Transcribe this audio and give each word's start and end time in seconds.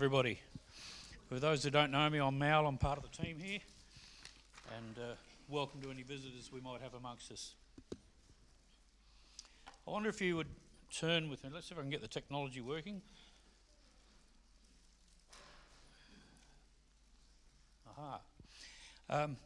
everybody. 0.00 0.40
For 1.28 1.38
those 1.38 1.62
who 1.62 1.68
don't 1.68 1.90
know 1.90 2.08
me, 2.08 2.20
I'm 2.20 2.38
Mal. 2.38 2.66
I'm 2.66 2.78
part 2.78 2.96
of 2.96 3.04
the 3.04 3.22
team 3.22 3.38
here. 3.38 3.58
And 4.74 4.96
uh, 4.96 5.12
welcome 5.46 5.82
to 5.82 5.90
any 5.90 6.00
visitors 6.00 6.48
we 6.50 6.58
might 6.58 6.80
have 6.80 6.94
amongst 6.94 7.30
us. 7.30 7.52
I 9.86 9.90
wonder 9.90 10.08
if 10.08 10.22
you 10.22 10.36
would 10.36 10.46
turn 10.90 11.28
with 11.28 11.44
me. 11.44 11.50
Let's 11.52 11.68
see 11.68 11.74
if 11.74 11.78
I 11.78 11.82
can 11.82 11.90
get 11.90 12.00
the 12.00 12.08
technology 12.08 12.62
working. 12.62 13.02
Aha. 17.90 18.20
Um, 19.10 19.36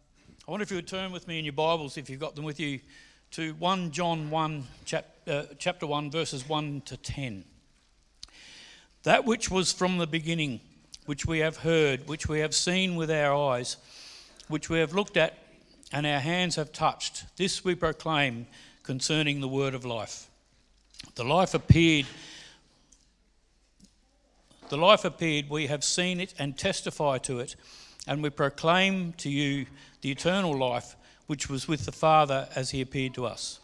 I 0.46 0.50
wonder 0.52 0.62
if 0.62 0.70
you 0.70 0.76
would 0.76 0.86
turn 0.86 1.10
with 1.10 1.26
me 1.26 1.40
in 1.40 1.44
your 1.44 1.52
Bibles, 1.54 1.96
if 1.96 2.08
you've 2.08 2.20
got 2.20 2.36
them 2.36 2.44
with 2.44 2.60
you, 2.60 2.78
to 3.32 3.54
1 3.54 3.90
John 3.90 4.30
1, 4.30 4.64
chap, 4.84 5.16
uh, 5.26 5.46
chapter 5.58 5.88
1, 5.88 6.12
verses 6.12 6.48
1 6.48 6.82
to 6.82 6.96
10. 6.96 7.44
That 9.04 9.24
which 9.24 9.50
was 9.50 9.72
from 9.72 9.98
the 9.98 10.06
beginning, 10.06 10.60
which 11.06 11.26
we 11.26 11.38
have 11.40 11.58
heard, 11.58 12.08
which 12.08 12.26
we 12.26 12.40
have 12.40 12.54
seen 12.54 12.96
with 12.96 13.10
our 13.10 13.34
eyes, 13.34 13.76
which 14.48 14.68
we 14.68 14.78
have 14.80 14.94
looked 14.94 15.16
at 15.16 15.38
and 15.92 16.06
our 16.06 16.18
hands 16.18 16.56
have 16.56 16.72
touched, 16.72 17.24
this 17.36 17.64
we 17.64 17.74
proclaim 17.74 18.46
concerning 18.82 19.40
the 19.40 19.48
word 19.48 19.74
of 19.74 19.84
life. 19.84 20.28
The 21.14 21.24
life 21.24 21.54
appeared. 21.54 22.06
The 24.70 24.78
life 24.78 25.04
appeared, 25.04 25.50
we 25.50 25.66
have 25.66 25.84
seen 25.84 26.18
it 26.18 26.34
and 26.38 26.58
testify 26.58 27.18
to 27.18 27.38
it, 27.38 27.54
and 28.06 28.22
we 28.22 28.30
proclaim 28.30 29.12
to 29.18 29.30
you 29.30 29.66
the 30.00 30.10
eternal 30.10 30.56
life 30.56 30.96
which 31.26 31.48
was 31.48 31.68
with 31.68 31.84
the 31.84 31.92
Father 31.92 32.48
as 32.56 32.70
he 32.70 32.80
appeared 32.80 33.14
to 33.14 33.26
us. 33.26 33.60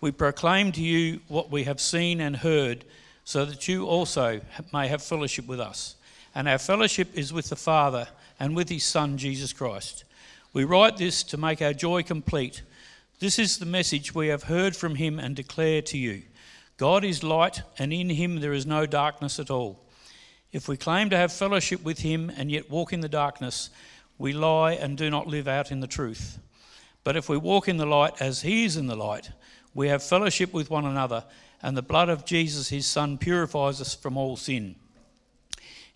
We 0.00 0.10
proclaim 0.10 0.72
to 0.72 0.82
you 0.82 1.20
what 1.28 1.50
we 1.50 1.64
have 1.64 1.80
seen 1.80 2.20
and 2.20 2.36
heard 2.36 2.84
so 3.24 3.44
that 3.44 3.68
you 3.68 3.86
also 3.86 4.40
may 4.72 4.88
have 4.88 5.02
fellowship 5.02 5.46
with 5.46 5.60
us. 5.60 5.96
And 6.34 6.48
our 6.48 6.58
fellowship 6.58 7.08
is 7.14 7.32
with 7.32 7.48
the 7.48 7.56
Father 7.56 8.08
and 8.40 8.56
with 8.56 8.68
his 8.68 8.84
Son, 8.84 9.18
Jesus 9.18 9.52
Christ. 9.52 10.04
We 10.52 10.64
write 10.64 10.96
this 10.96 11.22
to 11.24 11.36
make 11.36 11.62
our 11.62 11.72
joy 11.72 12.02
complete. 12.02 12.62
This 13.20 13.38
is 13.38 13.58
the 13.58 13.66
message 13.66 14.14
we 14.14 14.28
have 14.28 14.44
heard 14.44 14.74
from 14.74 14.96
him 14.96 15.18
and 15.18 15.36
declare 15.36 15.82
to 15.82 15.98
you 15.98 16.22
God 16.76 17.04
is 17.04 17.22
light, 17.22 17.62
and 17.78 17.92
in 17.92 18.10
him 18.10 18.40
there 18.40 18.52
is 18.52 18.66
no 18.66 18.86
darkness 18.86 19.38
at 19.38 19.50
all. 19.50 19.78
If 20.52 20.68
we 20.68 20.76
claim 20.76 21.10
to 21.10 21.16
have 21.16 21.32
fellowship 21.32 21.82
with 21.82 22.00
him 22.00 22.30
and 22.36 22.50
yet 22.50 22.70
walk 22.70 22.92
in 22.92 23.00
the 23.00 23.08
darkness, 23.08 23.70
we 24.18 24.32
lie 24.32 24.72
and 24.72 24.98
do 24.98 25.08
not 25.08 25.26
live 25.26 25.48
out 25.48 25.70
in 25.70 25.80
the 25.80 25.86
truth. 25.86 26.38
But 27.04 27.16
if 27.16 27.28
we 27.28 27.36
walk 27.36 27.68
in 27.68 27.76
the 27.76 27.86
light 27.86 28.20
as 28.20 28.42
he 28.42 28.64
is 28.64 28.76
in 28.76 28.86
the 28.86 28.96
light, 28.96 29.30
we 29.74 29.88
have 29.88 30.02
fellowship 30.02 30.52
with 30.52 30.70
one 30.70 30.84
another 30.84 31.24
and 31.62 31.76
the 31.76 31.82
blood 31.82 32.08
of 32.08 32.24
Jesus, 32.24 32.68
his 32.68 32.86
Son, 32.86 33.18
purifies 33.18 33.80
us 33.80 33.94
from 33.94 34.16
all 34.16 34.36
sin. 34.36 34.74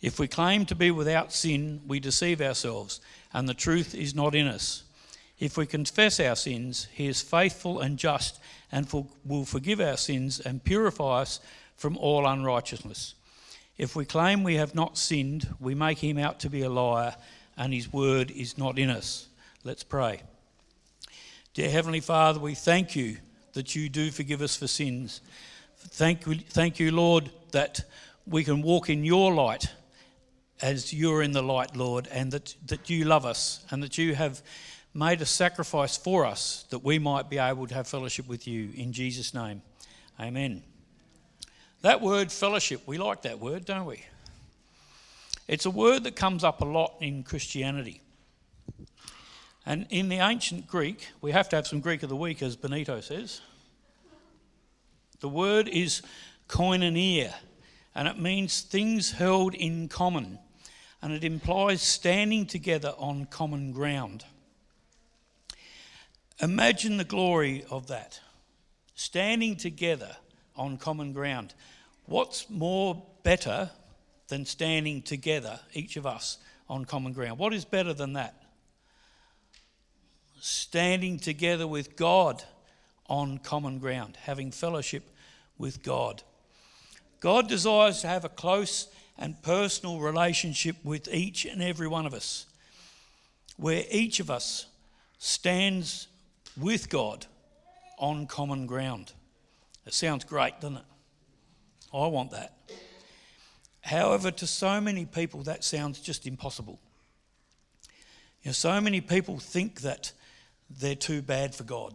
If 0.01 0.19
we 0.19 0.29
claim 0.29 0.67
to 0.67 0.75
be 0.75 0.91
without 0.91 1.33
sin, 1.33 1.81
we 1.87 1.99
deceive 2.01 2.41
ourselves, 2.41 3.01
and 3.33 3.49
the 3.49 3.55
truth 3.55 3.95
is 3.95 4.15
not 4.15 4.35
in 4.35 4.47
us. 4.47 4.85
If 5.39 5.57
we 5.57 5.67
confess 5.67 6.21
our 6.21 6.37
sins, 6.37 6.89
he 6.93 7.07
is 7.07 7.21
faithful 7.21 7.81
and 7.81 7.99
just 7.99 8.39
and 8.73 8.87
will 9.25 9.45
forgive 9.45 9.81
our 9.81 9.97
sins 9.97 10.41
and 10.41 10.65
purify 10.65 11.23
us 11.23 11.41
from 11.77 11.97
all 11.99 12.27
unrighteousness. 12.27 13.15
If 13.77 13.95
we 13.95 14.05
claim 14.07 14.43
we 14.43 14.55
have 14.57 14.75
not 14.75 14.97
sinned, 14.97 15.55
we 15.61 15.75
make 15.75 15.99
him 15.99 16.19
out 16.19 16.41
to 16.41 16.51
be 16.51 16.63
a 16.63 16.71
liar, 16.71 17.17
and 17.57 17.75
his 17.75 17.93
word 17.93 18.31
is 18.31 18.57
not 18.57 18.79
in 18.79 18.89
us. 18.89 19.29
Let's 19.65 19.83
pray. 19.83 20.23
Dear 21.53 21.71
Heavenly 21.71 22.01
Father, 22.01 22.39
we 22.39 22.55
thank 22.55 22.97
you 22.97 23.19
that 23.53 23.75
you 23.75 23.89
do 23.89 24.11
forgive 24.11 24.43
us 24.43 24.57
for 24.57 24.67
sins. 24.67 25.21
Thank 25.89 26.27
you, 26.27 26.35
thank 26.35 26.79
you, 26.79 26.91
Lord, 26.91 27.31
that 27.53 27.85
we 28.27 28.45
can 28.45 28.63
walk 28.63 28.91
in 28.91 29.05
your 29.05 29.33
light 29.33 29.69
as 30.61 30.93
you're 30.93 31.23
in 31.23 31.33
the 31.33 31.43
light, 31.43 31.77
Lord, 31.77 32.09
and 32.11 32.33
that, 32.33 32.55
that 32.67 32.91
you 32.91 33.05
love 33.05 33.25
us 33.25 33.65
and 33.71 33.83
that 33.83 33.97
you 33.99 34.15
have 34.15 34.43
made 34.95 35.21
a 35.21 35.27
sacrifice 35.27 35.97
for 35.97 36.25
us 36.25 36.65
that 36.71 36.81
we 36.81 36.99
might 36.99 37.29
be 37.29 37.39
able 37.39 37.67
to 37.67 37.75
have 37.75 37.87
fellowship 37.87 38.27
with 38.27 38.49
you. 38.49 38.71
In 38.75 38.93
Jesus' 38.93 39.35
name, 39.35 39.63
amen. 40.19 40.63
That 41.83 42.01
word 42.01 42.33
fellowship, 42.33 42.83
we 42.87 42.99
like 42.99 43.23
that 43.23 43.39
word, 43.39 43.65
don't 43.65 43.87
we? 43.87 44.05
It's 45.47 45.67
a 45.67 45.71
word 45.71 46.05
that 46.05 46.17
comes 46.17 46.43
up 46.43 46.61
a 46.61 46.65
lot 46.65 46.95
in 47.01 47.23
Christianity. 47.23 48.01
And 49.65 49.87
in 49.91 50.09
the 50.09 50.19
ancient 50.19 50.67
Greek, 50.67 51.09
we 51.21 51.33
have 51.33 51.49
to 51.51 51.57
have 51.57 51.67
some 51.67 51.81
Greek 51.81 52.03
of 52.03 52.09
the 52.09 52.17
week, 52.17 52.43
as 52.43 52.57
Benito 52.57 53.01
says. 53.01 53.41
The 55.21 55.29
word 55.29 55.69
is 55.69 56.03
koinonia, 56.49 57.35
and 57.95 58.09
it 58.09 58.19
means 58.19 58.61
things 58.61 59.13
held 59.13 59.55
in 59.55 59.89
common, 59.89 60.39
and 61.01 61.13
it 61.13 61.25
implies 61.25 61.83
standing 61.83 62.47
together 62.47 62.95
on 62.99 63.27
common 63.27 63.73
ground. 63.73 64.25
Imagine 66.41 66.99
the 66.99 67.05
glory 67.05 67.65
of 67.71 67.87
that 67.87 68.21
standing 68.95 69.57
together 69.57 70.17
on 70.57 70.79
common 70.79 71.13
ground. 71.13 71.55
What's 72.07 72.49
more 72.51 73.03
better 73.23 73.71
than 74.29 74.45
standing 74.45 75.03
together, 75.03 75.61
each 75.73 75.97
of 75.97 76.07
us, 76.07 76.39
on 76.69 76.85
common 76.85 77.13
ground? 77.13 77.39
What 77.39 77.55
is 77.55 77.65
better 77.65 77.93
than 77.93 78.15
that? 78.15 78.35
Standing 80.41 81.19
together 81.19 81.67
with 81.67 81.97
God 81.97 82.43
on 83.09 83.39
common 83.39 83.79
ground, 83.79 84.17
having 84.23 84.51
fellowship 84.51 85.05
with 85.59 85.83
God. 85.83 86.23
God 87.21 87.49
desires 87.49 88.01
to 88.01 88.09
have 88.09 88.25
a 88.25 88.29
close 88.29 88.89
and 89.19 89.41
personal 89.43 90.01
relationship 90.01 90.77
with 90.85 91.09
each 91.13 91.45
and 91.45 91.63
every 91.63 91.89
one 91.89 92.07
of 92.07 92.15
us, 92.15 92.47
where 93.57 93.85
each 93.91 94.21
of 94.21 94.31
us 94.31 94.67
stands 95.19 96.09
with 96.57 96.91
God 96.91 97.27
on 97.99 98.27
common 98.27 98.67
ground. 98.67 99.13
It 99.87 99.95
sounds 99.95 100.25
great, 100.25 100.61
doesn't 100.61 100.79
it? 100.79 100.85
I 101.95 102.07
want 102.09 102.33
that. 102.33 102.53
However, 103.81 104.31
to 104.33 104.47
so 104.47 104.81
many 104.81 105.07
people, 105.07 105.43
that 105.45 105.65
sounds 105.65 106.01
just 106.01 106.27
impossible. 106.27 106.79
You 108.43 108.49
know, 108.49 108.53
so 108.53 108.81
many 108.81 109.01
people 109.01 109.39
think 109.39 109.81
that 109.83 110.13
they're 110.69 110.97
too 110.97 111.23
bad 111.23 111.55
for 111.55 111.65
God. 111.65 111.95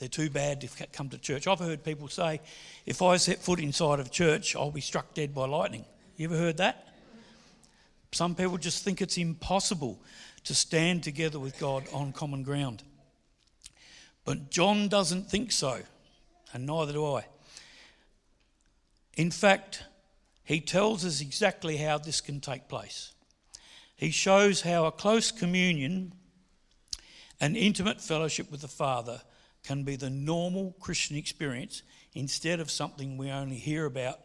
They're 0.00 0.08
too 0.08 0.30
bad 0.30 0.62
to 0.62 0.86
come 0.94 1.10
to 1.10 1.18
church. 1.18 1.46
I've 1.46 1.58
heard 1.58 1.84
people 1.84 2.08
say, 2.08 2.40
if 2.86 3.02
I 3.02 3.18
set 3.18 3.38
foot 3.38 3.60
inside 3.60 4.00
of 4.00 4.10
church, 4.10 4.56
I'll 4.56 4.70
be 4.70 4.80
struck 4.80 5.12
dead 5.12 5.34
by 5.34 5.46
lightning. 5.46 5.84
You 6.16 6.24
ever 6.24 6.38
heard 6.38 6.56
that? 6.56 6.88
Some 8.10 8.34
people 8.34 8.56
just 8.56 8.82
think 8.82 9.02
it's 9.02 9.18
impossible 9.18 10.00
to 10.44 10.54
stand 10.54 11.02
together 11.02 11.38
with 11.38 11.58
God 11.60 11.84
on 11.92 12.12
common 12.12 12.42
ground. 12.42 12.82
But 14.24 14.50
John 14.50 14.88
doesn't 14.88 15.30
think 15.30 15.52
so, 15.52 15.82
and 16.54 16.66
neither 16.66 16.94
do 16.94 17.04
I. 17.04 17.26
In 19.16 19.30
fact, 19.30 19.84
he 20.44 20.62
tells 20.62 21.04
us 21.04 21.20
exactly 21.20 21.76
how 21.76 21.98
this 21.98 22.22
can 22.22 22.40
take 22.40 22.68
place. 22.68 23.12
He 23.96 24.10
shows 24.10 24.62
how 24.62 24.86
a 24.86 24.92
close 24.92 25.30
communion 25.30 26.14
and 27.38 27.54
intimate 27.54 28.00
fellowship 28.00 28.50
with 28.50 28.62
the 28.62 28.68
Father 28.68 29.20
can 29.62 29.82
be 29.82 29.96
the 29.96 30.10
normal 30.10 30.74
Christian 30.80 31.16
experience 31.16 31.82
instead 32.14 32.60
of 32.60 32.70
something 32.70 33.16
we 33.16 33.30
only 33.30 33.56
hear 33.56 33.86
about 33.86 34.20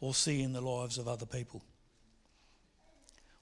or 0.00 0.14
see 0.14 0.42
in 0.42 0.52
the 0.52 0.60
lives 0.60 0.98
of 0.98 1.08
other 1.08 1.26
people. 1.26 1.62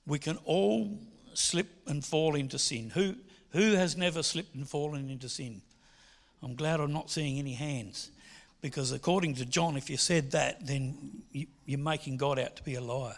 We 0.06 0.18
can 0.18 0.38
all 0.44 0.98
slip 1.34 1.68
and 1.86 2.04
fall 2.04 2.34
into 2.34 2.58
sin. 2.58 2.90
Who, 2.90 3.14
who 3.50 3.72
has 3.72 3.96
never 3.96 4.22
slipped 4.22 4.54
and 4.54 4.68
fallen 4.68 5.08
into 5.10 5.28
sin? 5.28 5.62
I'm 6.42 6.54
glad 6.54 6.80
I'm 6.80 6.92
not 6.92 7.10
seeing 7.10 7.38
any 7.38 7.54
hands 7.54 8.10
because, 8.60 8.92
according 8.92 9.34
to 9.36 9.44
John, 9.44 9.76
if 9.76 9.90
you 9.90 9.96
said 9.96 10.32
that, 10.32 10.66
then 10.66 11.22
you, 11.32 11.46
you're 11.64 11.78
making 11.78 12.16
God 12.16 12.38
out 12.38 12.56
to 12.56 12.62
be 12.62 12.74
a 12.74 12.80
liar. 12.80 13.16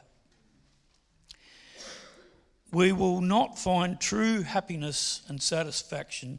We 2.73 2.93
will 2.93 3.21
not 3.21 3.59
find 3.59 4.00
true 4.00 4.43
happiness 4.43 5.23
and 5.29 5.43
satisfaction 5.43 6.38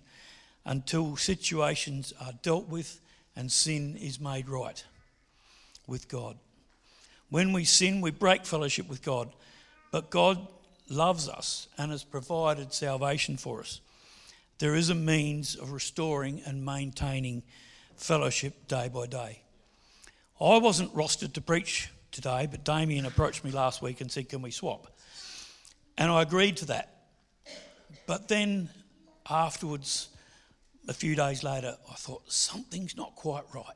until 0.65 1.15
situations 1.17 2.13
are 2.19 2.33
dealt 2.41 2.67
with 2.67 2.99
and 3.35 3.51
sin 3.51 3.97
is 3.97 4.19
made 4.19 4.49
right 4.49 4.83
with 5.87 6.07
God. 6.07 6.37
When 7.29 7.53
we 7.53 7.63
sin, 7.63 8.01
we 8.01 8.11
break 8.11 8.45
fellowship 8.45 8.89
with 8.89 9.03
God, 9.03 9.31
but 9.91 10.09
God 10.09 10.45
loves 10.89 11.29
us 11.29 11.67
and 11.77 11.91
has 11.91 12.03
provided 12.03 12.73
salvation 12.73 13.37
for 13.37 13.61
us. 13.61 13.79
There 14.59 14.75
is 14.75 14.89
a 14.89 14.95
means 14.95 15.55
of 15.55 15.71
restoring 15.71 16.41
and 16.45 16.65
maintaining 16.65 17.43
fellowship 17.95 18.67
day 18.67 18.89
by 18.93 19.07
day. 19.07 19.41
I 20.39 20.57
wasn't 20.57 20.93
rostered 20.95 21.33
to 21.33 21.41
preach 21.41 21.89
today, 22.11 22.47
but 22.49 22.63
Damien 22.63 23.05
approached 23.05 23.43
me 23.43 23.51
last 23.51 23.81
week 23.81 24.01
and 24.01 24.11
said, 24.11 24.29
Can 24.29 24.41
we 24.41 24.51
swap? 24.51 24.87
And 25.97 26.11
I 26.11 26.21
agreed 26.21 26.57
to 26.57 26.65
that. 26.65 27.05
But 28.07 28.27
then 28.27 28.69
afterwards, 29.29 30.09
a 30.87 30.93
few 30.93 31.15
days 31.15 31.43
later, 31.43 31.75
I 31.89 31.93
thought, 31.95 32.31
something's 32.31 32.97
not 32.97 33.15
quite 33.15 33.43
right. 33.53 33.75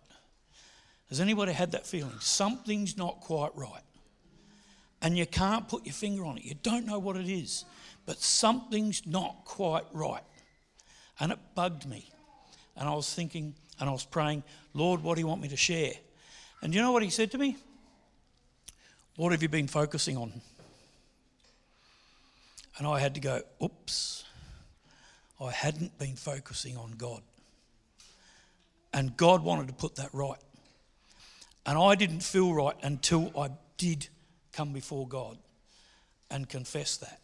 Has 1.09 1.19
anybody 1.21 1.53
had 1.53 1.71
that 1.73 1.85
feeling? 1.85 2.19
Something's 2.19 2.97
not 2.97 3.21
quite 3.21 3.55
right. 3.55 3.83
and 5.05 5.15
you 5.15 5.25
can't 5.27 5.67
put 5.67 5.85
your 5.85 5.93
finger 5.93 6.25
on 6.25 6.37
it. 6.37 6.43
You 6.43 6.55
don't 6.63 6.85
know 6.87 6.97
what 6.97 7.15
it 7.15 7.29
is, 7.29 7.63
but 8.07 8.19
something's 8.19 9.05
not 9.05 9.45
quite 9.45 9.85
right. 9.93 10.23
And 11.19 11.31
it 11.31 11.37
bugged 11.53 11.87
me. 11.87 12.09
And 12.75 12.89
I 12.89 12.93
was 12.95 13.13
thinking, 13.13 13.53
and 13.79 13.87
I 13.87 13.91
was 13.91 14.03
praying, 14.03 14.43
Lord, 14.73 15.03
what 15.03 15.13
do 15.15 15.21
you 15.21 15.27
want 15.27 15.41
me 15.41 15.47
to 15.49 15.57
share? 15.57 15.91
And 16.61 16.73
you 16.73 16.81
know 16.81 16.91
what 16.91 17.03
he 17.03 17.11
said 17.11 17.31
to 17.31 17.37
me? 17.37 17.55
What 19.15 19.31
have 19.31 19.43
you 19.43 19.47
been 19.47 19.67
focusing 19.67 20.17
on? 20.17 20.41
And 22.77 22.87
I 22.87 22.99
had 22.99 23.13
to 23.13 23.21
go, 23.21 23.41
oops, 23.63 24.24
I 25.39 25.51
hadn't 25.51 25.97
been 25.97 26.15
focusing 26.15 26.77
on 26.77 26.91
God. 26.91 27.21
And 28.93 29.15
God 29.17 29.43
wanted 29.43 29.67
to 29.67 29.73
put 29.73 29.95
that 29.95 30.09
right. 30.13 30.39
And 31.65 31.77
I 31.77 31.95
didn't 31.95 32.21
feel 32.21 32.53
right 32.53 32.75
until 32.83 33.37
I 33.37 33.49
did 33.77 34.07
come 34.53 34.71
before 34.71 35.07
God 35.07 35.37
and 36.31 36.47
confess 36.47 36.97
that 36.97 37.19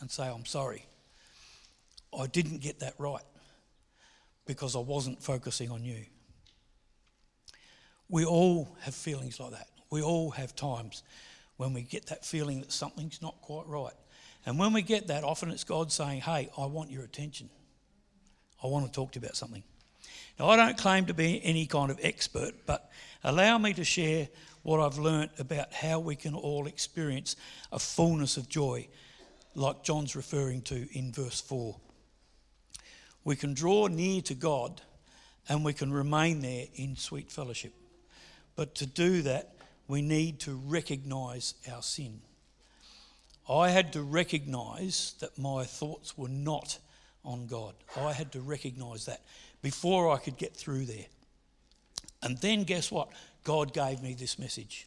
and 0.00 0.10
say, 0.10 0.28
I'm 0.28 0.44
sorry. 0.44 0.84
I 2.16 2.26
didn't 2.26 2.60
get 2.60 2.80
that 2.80 2.94
right 2.98 3.22
because 4.46 4.76
I 4.76 4.80
wasn't 4.80 5.22
focusing 5.22 5.70
on 5.70 5.84
you. 5.84 6.04
We 8.08 8.24
all 8.24 8.76
have 8.82 8.94
feelings 8.94 9.40
like 9.40 9.52
that. 9.52 9.68
We 9.90 10.02
all 10.02 10.30
have 10.30 10.54
times 10.54 11.02
when 11.56 11.72
we 11.72 11.82
get 11.82 12.06
that 12.06 12.24
feeling 12.24 12.60
that 12.60 12.72
something's 12.72 13.22
not 13.22 13.40
quite 13.40 13.66
right. 13.66 13.94
And 14.46 14.58
when 14.58 14.72
we 14.72 14.82
get 14.82 15.06
that, 15.08 15.24
often 15.24 15.50
it's 15.50 15.64
God 15.64 15.90
saying, 15.90 16.20
Hey, 16.20 16.50
I 16.58 16.66
want 16.66 16.90
your 16.90 17.04
attention. 17.04 17.48
I 18.62 18.66
want 18.66 18.86
to 18.86 18.92
talk 18.92 19.12
to 19.12 19.20
you 19.20 19.24
about 19.24 19.36
something. 19.36 19.62
Now, 20.38 20.48
I 20.48 20.56
don't 20.56 20.76
claim 20.76 21.06
to 21.06 21.14
be 21.14 21.40
any 21.44 21.66
kind 21.66 21.90
of 21.90 22.00
expert, 22.02 22.52
but 22.66 22.90
allow 23.22 23.58
me 23.58 23.72
to 23.74 23.84
share 23.84 24.28
what 24.62 24.80
I've 24.80 24.98
learnt 24.98 25.30
about 25.38 25.72
how 25.72 26.00
we 26.00 26.16
can 26.16 26.34
all 26.34 26.66
experience 26.66 27.36
a 27.70 27.78
fullness 27.78 28.36
of 28.36 28.48
joy, 28.48 28.88
like 29.54 29.84
John's 29.84 30.16
referring 30.16 30.62
to 30.62 30.88
in 30.98 31.12
verse 31.12 31.40
4. 31.40 31.76
We 33.24 33.36
can 33.36 33.54
draw 33.54 33.86
near 33.86 34.22
to 34.22 34.34
God 34.34 34.80
and 35.48 35.64
we 35.64 35.72
can 35.72 35.92
remain 35.92 36.40
there 36.40 36.66
in 36.74 36.96
sweet 36.96 37.30
fellowship. 37.30 37.74
But 38.56 38.74
to 38.76 38.86
do 38.86 39.22
that, 39.22 39.54
we 39.86 40.00
need 40.00 40.40
to 40.40 40.54
recognize 40.54 41.54
our 41.70 41.82
sin. 41.82 42.20
I 43.48 43.70
had 43.70 43.92
to 43.92 44.02
recognize 44.02 45.14
that 45.20 45.38
my 45.38 45.64
thoughts 45.64 46.16
were 46.16 46.28
not 46.28 46.78
on 47.24 47.46
God. 47.46 47.74
I 47.96 48.12
had 48.12 48.32
to 48.32 48.40
recognize 48.40 49.06
that 49.06 49.22
before 49.62 50.10
I 50.10 50.18
could 50.18 50.36
get 50.36 50.56
through 50.56 50.86
there. 50.86 51.06
And 52.22 52.38
then 52.38 52.64
guess 52.64 52.90
what? 52.90 53.08
God 53.44 53.74
gave 53.74 54.02
me 54.02 54.14
this 54.14 54.38
message. 54.38 54.86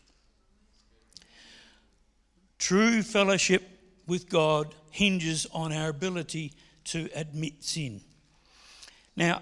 True 2.58 3.04
fellowship 3.04 3.64
with 4.08 4.30
God 4.30 4.74
hinges 4.90 5.46
on 5.54 5.72
our 5.72 5.90
ability 5.90 6.54
to 6.86 7.10
admit 7.14 7.64
sin. 7.64 8.02
Now, 9.16 9.42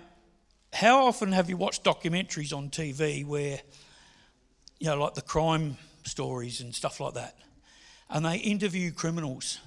how 0.73 1.05
often 1.05 1.31
have 1.31 1.49
you 1.49 1.55
watched 1.55 1.85
documentaries 1.85 2.55
on 2.55 2.69
TV 2.69 3.25
where, 3.25 3.59
you 4.79 4.87
know, 4.87 4.97
like 4.97 5.13
the 5.13 5.21
crime 5.21 5.77
stories 6.03 6.59
and 6.59 6.75
stuff 6.75 6.99
like 6.99 7.13
that, 7.13 7.37
and 8.09 8.25
they 8.25 8.37
interview 8.37 8.91
criminals? 8.91 9.59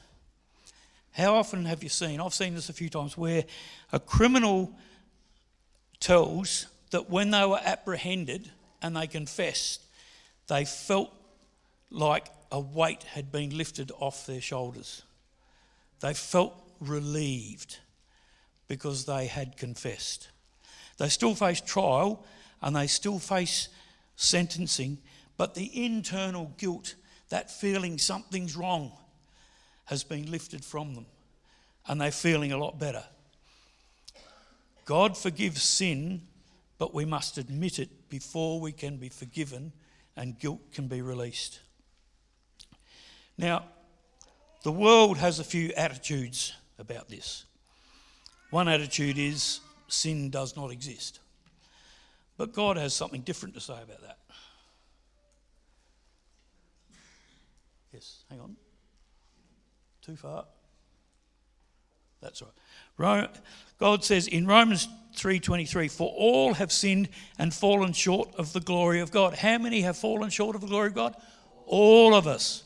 How 1.12 1.35
often 1.35 1.64
have 1.64 1.82
you 1.82 1.88
seen, 1.88 2.20
I've 2.20 2.35
seen 2.35 2.55
this 2.55 2.69
a 2.69 2.73
few 2.73 2.88
times, 2.88 3.19
where 3.19 3.44
a 3.93 3.99
criminal 3.99 4.73
tells 6.00 6.67
that 6.90 7.11
when 7.11 7.31
they 7.31 7.44
were 7.44 7.61
apprehended 7.64 8.50
and 8.81 8.96
they 8.96 9.06
confessed, 9.06 9.82
they 10.46 10.64
felt 10.64 11.12
like 11.90 12.29
a 12.52 12.61
weight 12.61 13.02
had 13.02 13.32
been 13.32 13.56
lifted 13.56 13.90
off 13.99 14.26
their 14.26 14.40
shoulders. 14.40 15.02
They 16.00 16.14
felt 16.14 16.55
relieved 16.81 17.79
because 18.69 19.05
they 19.06 19.26
had 19.26 19.56
confessed. 19.56 20.29
They 20.99 21.08
still 21.08 21.35
face 21.35 21.61
trial 21.61 22.25
and 22.62 22.76
they 22.76 22.87
still 22.87 23.19
face 23.19 23.69
sentencing, 24.17 24.99
but 25.37 25.55
the 25.55 25.85
internal 25.85 26.52
guilt, 26.58 26.94
that 27.29 27.51
feeling 27.51 27.99
something's 27.99 28.57
wrong, 28.57 28.93
has 29.87 30.05
been 30.05 30.31
lifted 30.31 30.65
from 30.65 30.95
them 30.95 31.07
and 31.87 32.01
they're 32.01 32.11
feeling 32.11 32.53
a 32.53 32.59
lot 32.59 32.79
better. 32.79 33.05
God 34.85 35.17
forgives 35.17 35.63
sin, 35.63 36.23
but 36.79 36.95
we 36.95 37.05
must 37.05 37.39
admit 37.39 37.79
it 37.79 38.11
before 38.11 38.61
we 38.61 38.73
can 38.73 38.99
be 38.99 39.09
forgiven 39.09 39.73
and 40.15 40.39
guilt 40.39 40.61
can 40.73 40.89
be 40.89 41.01
released. 41.01 41.61
Now, 43.39 43.65
the 44.63 44.73
world 44.73 45.17
has 45.17 45.39
a 45.39 45.45
few 45.45 45.73
attitudes 45.77 46.53
about 46.79 47.09
this. 47.09 47.45
One 48.51 48.69
attitude 48.69 49.17
is 49.17 49.61
sin 49.89 50.29
does 50.29 50.57
not 50.57 50.71
exist. 50.71 51.21
But 52.37 52.53
God 52.53 52.77
has 52.77 52.95
something 52.95 53.23
different 53.23 53.55
to 53.55 53.61
say 53.61 53.75
about 53.75 54.03
that. 54.03 54.18
Hang 58.31 58.41
on. 58.41 58.57
Too 60.03 60.17
far. 60.17 60.47
That's 62.21 62.43
right. 62.97 63.31
God 63.79 64.05
says 64.05 64.27
in 64.27 64.47
Romans 64.47 64.89
3:23, 65.15 65.89
"For 65.89 66.13
all 66.13 66.55
have 66.55 66.73
sinned 66.73 67.09
and 67.39 67.55
fallen 67.55 67.93
short 67.93 68.35
of 68.35 68.53
the 68.53 68.61
glory 68.61 69.01
of 69.01 69.11
God." 69.11 69.35
How 69.35 69.59
many 69.59 69.83
have 69.83 69.97
fallen 69.97 70.31
short 70.31 70.57
of 70.57 70.63
the 70.63 70.67
glory 70.67 70.89
of 70.89 70.95
God? 70.95 71.15
All 71.67 72.15
of 72.15 72.27
us. 72.27 72.65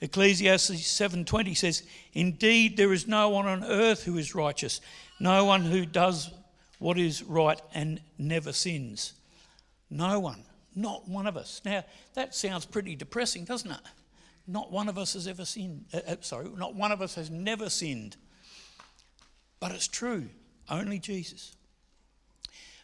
Ecclesiastes 0.00 0.86
7:20 0.86 1.54
says, 1.54 1.82
"Indeed 2.12 2.76
there 2.76 2.92
is 2.92 3.06
no 3.06 3.30
one 3.30 3.46
on 3.46 3.64
earth 3.64 4.04
who 4.04 4.18
is 4.18 4.34
righteous, 4.34 4.80
no 5.18 5.44
one 5.44 5.64
who 5.64 5.86
does 5.86 6.30
what 6.78 6.98
is 6.98 7.22
right 7.22 7.60
and 7.72 8.02
never 8.18 8.52
sins. 8.52 9.14
No 9.88 10.20
one, 10.20 10.44
not 10.74 11.08
one 11.08 11.26
of 11.26 11.36
us." 11.36 11.62
Now, 11.64 11.84
that 12.14 12.34
sounds 12.34 12.66
pretty 12.66 12.94
depressing, 12.94 13.44
doesn't 13.46 13.70
it? 13.70 13.80
Not 14.46 14.70
one 14.70 14.88
of 14.88 14.96
us 14.98 15.14
has 15.14 15.26
ever 15.26 15.44
sinned. 15.44 15.86
Uh, 15.92 16.00
uh 16.06 16.16
sorry, 16.20 16.48
not 16.56 16.74
one 16.74 16.92
of 16.92 17.02
us 17.02 17.14
has 17.16 17.30
never 17.30 17.68
sinned. 17.68 18.16
But 19.58 19.72
it's 19.72 19.88
true, 19.88 20.28
only 20.68 20.98
Jesus. 20.98 21.56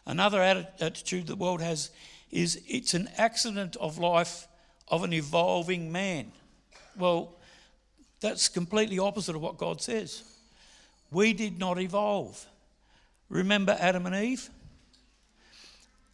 Another 0.06 0.40
attitude 0.42 1.26
the 1.26 1.36
world 1.36 1.60
has 1.60 1.90
is 2.30 2.60
it's 2.66 2.94
an 2.94 3.08
accident 3.16 3.76
of 3.76 3.98
life 3.98 4.48
of 4.88 5.04
an 5.04 5.12
evolving 5.12 5.92
man. 5.92 6.32
Well, 6.98 7.34
that's 8.20 8.48
completely 8.48 8.98
opposite 8.98 9.36
of 9.36 9.42
what 9.42 9.58
God 9.58 9.80
says. 9.80 10.22
We 11.10 11.32
did 11.32 11.58
not 11.58 11.80
evolve. 11.80 12.46
Remember 13.28 13.76
Adam 13.78 14.06
and 14.06 14.14
Eve? 14.14 14.50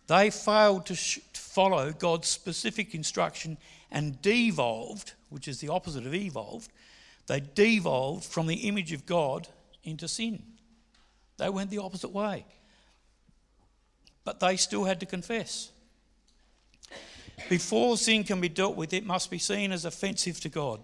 They 0.07 0.31
failed 0.31 0.87
to, 0.87 0.95
sh- 0.95 1.19
to 1.28 1.28
follow 1.59 1.91
God's 1.91 2.29
specific 2.29 2.95
instruction 2.95 3.59
and 3.91 4.23
devolved, 4.23 5.15
which 5.29 5.49
is 5.49 5.59
the 5.59 5.71
opposite 5.71 6.07
of 6.07 6.15
evolved. 6.15 6.71
They 7.27 7.41
devolved 7.41 8.25
from 8.25 8.47
the 8.47 8.69
image 8.69 8.93
of 8.93 9.07
God 9.07 9.49
into 9.83 10.07
sin. 10.07 10.41
They 11.37 11.49
went 11.49 11.71
the 11.71 11.79
opposite 11.79 12.13
way. 12.13 12.47
But 14.23 14.39
they 14.39 14.57
still 14.57 14.85
had 14.85 15.01
to 15.01 15.07
confess. 15.07 15.73
Before 17.49 17.97
sin 17.97 18.23
can 18.23 18.41
be 18.41 18.49
dealt 18.49 18.77
with, 18.77 18.93
it 18.93 19.05
must 19.05 19.29
be 19.29 19.39
seen 19.39 19.73
as 19.73 19.85
offensive 19.85 20.39
to 20.43 20.49
God. 20.49 20.81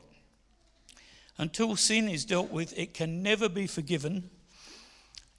Until 1.39 1.77
sin 1.77 2.09
is 2.09 2.25
dealt 2.25 2.51
with, 2.51 2.77
it 2.77 2.95
can 2.95 3.23
never 3.23 3.49
be 3.49 3.69
forgiven, 3.69 4.29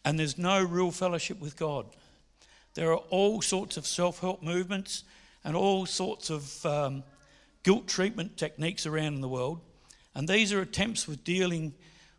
and 0.05 0.17
there's 0.17 0.37
no 0.37 0.63
real 0.63 0.91
fellowship 0.91 1.41
with 1.41 1.57
God. 1.57 1.87
There 2.75 2.93
are 2.93 3.03
all 3.09 3.41
sorts 3.41 3.75
of 3.75 3.85
self 3.85 4.21
help 4.21 4.41
movements 4.41 5.03
and 5.45 5.55
all 5.55 5.85
sorts 5.85 6.29
of 6.29 6.65
um, 6.65 7.03
guilt 7.63 7.87
treatment 7.87 8.35
techniques 8.35 8.85
around 8.85 9.13
in 9.13 9.21
the 9.21 9.29
world, 9.29 9.61
and 10.15 10.27
these 10.27 10.51
are 10.51 10.59
attempts 10.59 11.07
with 11.07 11.23
dealing 11.23 11.73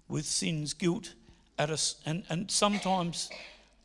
with 0.09 0.25
sin's 0.25 0.73
guilt 0.73 1.12
at 1.59 1.68
us, 1.68 1.97
and, 2.06 2.23
and 2.30 2.50
sometimes 2.50 3.28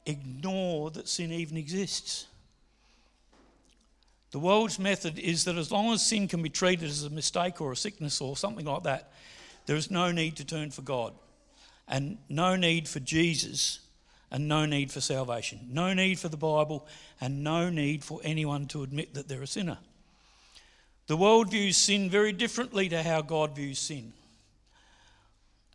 ignore 0.05 0.91
that 0.91 1.09
sin 1.09 1.31
even 1.31 1.57
exists. 1.57 2.27
The 4.29 4.39
world's 4.39 4.79
method 4.79 5.19
is 5.19 5.43
that 5.45 5.57
as 5.57 5.71
long 5.71 5.91
as 5.91 6.05
sin 6.05 6.27
can 6.27 6.41
be 6.41 6.49
treated 6.49 6.87
as 6.87 7.03
a 7.03 7.09
mistake 7.09 7.59
or 7.59 7.71
a 7.71 7.75
sickness 7.75 8.21
or 8.21 8.37
something 8.37 8.65
like 8.65 8.83
that, 8.83 9.11
there 9.65 9.75
is 9.75 9.91
no 9.91 10.11
need 10.11 10.37
to 10.37 10.45
turn 10.45 10.71
for 10.71 10.83
God 10.83 11.13
and 11.87 12.17
no 12.29 12.55
need 12.55 12.87
for 12.87 12.99
Jesus 12.99 13.79
and 14.31 14.47
no 14.47 14.65
need 14.65 14.91
for 14.91 15.01
salvation, 15.01 15.59
no 15.69 15.93
need 15.93 16.17
for 16.17 16.29
the 16.29 16.37
Bible, 16.37 16.87
and 17.19 17.43
no 17.43 17.69
need 17.69 18.03
for 18.03 18.19
anyone 18.23 18.65
to 18.67 18.83
admit 18.83 19.13
that 19.13 19.27
they're 19.27 19.41
a 19.41 19.47
sinner. 19.47 19.77
The 21.07 21.17
world 21.17 21.51
views 21.51 21.75
sin 21.75 22.09
very 22.09 22.31
differently 22.31 22.87
to 22.89 23.03
how 23.03 23.21
God 23.21 23.55
views 23.55 23.79
sin. 23.79 24.13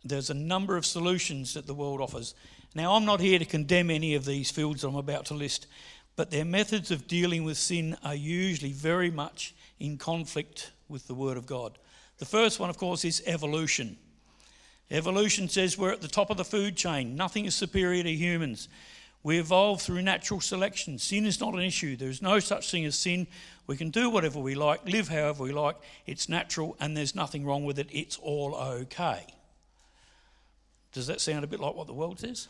There's 0.03 0.29
a 0.29 0.35
number 0.35 0.77
of 0.77 0.85
solutions 0.85 1.53
that 1.53 1.67
the 1.67 1.73
world 1.73 2.01
offers. 2.01 2.33
Now, 2.73 2.93
I'm 2.93 3.05
not 3.05 3.19
here 3.19 3.37
to 3.37 3.45
condemn 3.45 3.91
any 3.91 4.15
of 4.15 4.25
these 4.25 4.49
fields 4.49 4.83
I'm 4.83 4.95
about 4.95 5.25
to 5.25 5.33
list, 5.33 5.67
but 6.15 6.31
their 6.31 6.45
methods 6.45 6.89
of 6.89 7.07
dealing 7.07 7.43
with 7.43 7.57
sin 7.57 7.97
are 8.03 8.15
usually 8.15 8.71
very 8.71 9.11
much 9.11 9.53
in 9.79 9.97
conflict 9.97 10.71
with 10.89 11.07
the 11.07 11.13
Word 11.13 11.37
of 11.37 11.45
God. 11.45 11.77
The 12.17 12.25
first 12.25 12.59
one, 12.59 12.69
of 12.69 12.77
course, 12.77 13.05
is 13.05 13.21
evolution. 13.27 13.97
Evolution 14.89 15.49
says 15.49 15.77
we're 15.77 15.91
at 15.91 16.01
the 16.01 16.07
top 16.07 16.29
of 16.29 16.37
the 16.37 16.45
food 16.45 16.75
chain. 16.77 17.15
Nothing 17.15 17.45
is 17.45 17.55
superior 17.55 18.03
to 18.03 18.11
humans. 18.11 18.69
We 19.23 19.39
evolve 19.39 19.81
through 19.81 20.03
natural 20.03 20.39
selection. 20.39 20.97
Sin 20.97 21.25
is 21.25 21.41
not 21.41 21.53
an 21.53 21.59
issue. 21.59 21.97
There 21.97 22.09
is 22.09 22.21
no 22.21 22.39
such 22.39 22.71
thing 22.71 22.85
as 22.85 22.97
sin. 22.97 23.27
We 23.65 23.75
can 23.75 23.89
do 23.89 24.09
whatever 24.09 24.39
we 24.39 24.55
like, 24.55 24.87
live 24.87 25.09
however 25.09 25.43
we 25.43 25.51
like. 25.51 25.75
It's 26.05 26.29
natural 26.29 26.77
and 26.79 26.95
there's 26.95 27.15
nothing 27.15 27.45
wrong 27.45 27.65
with 27.65 27.79
it. 27.79 27.87
It's 27.91 28.17
all 28.17 28.55
okay. 28.55 29.25
Does 30.93 31.07
that 31.07 31.19
sound 31.19 31.43
a 31.43 31.47
bit 31.47 31.59
like 31.59 31.75
what 31.75 31.87
the 31.87 31.93
world 31.93 32.19
says? 32.19 32.47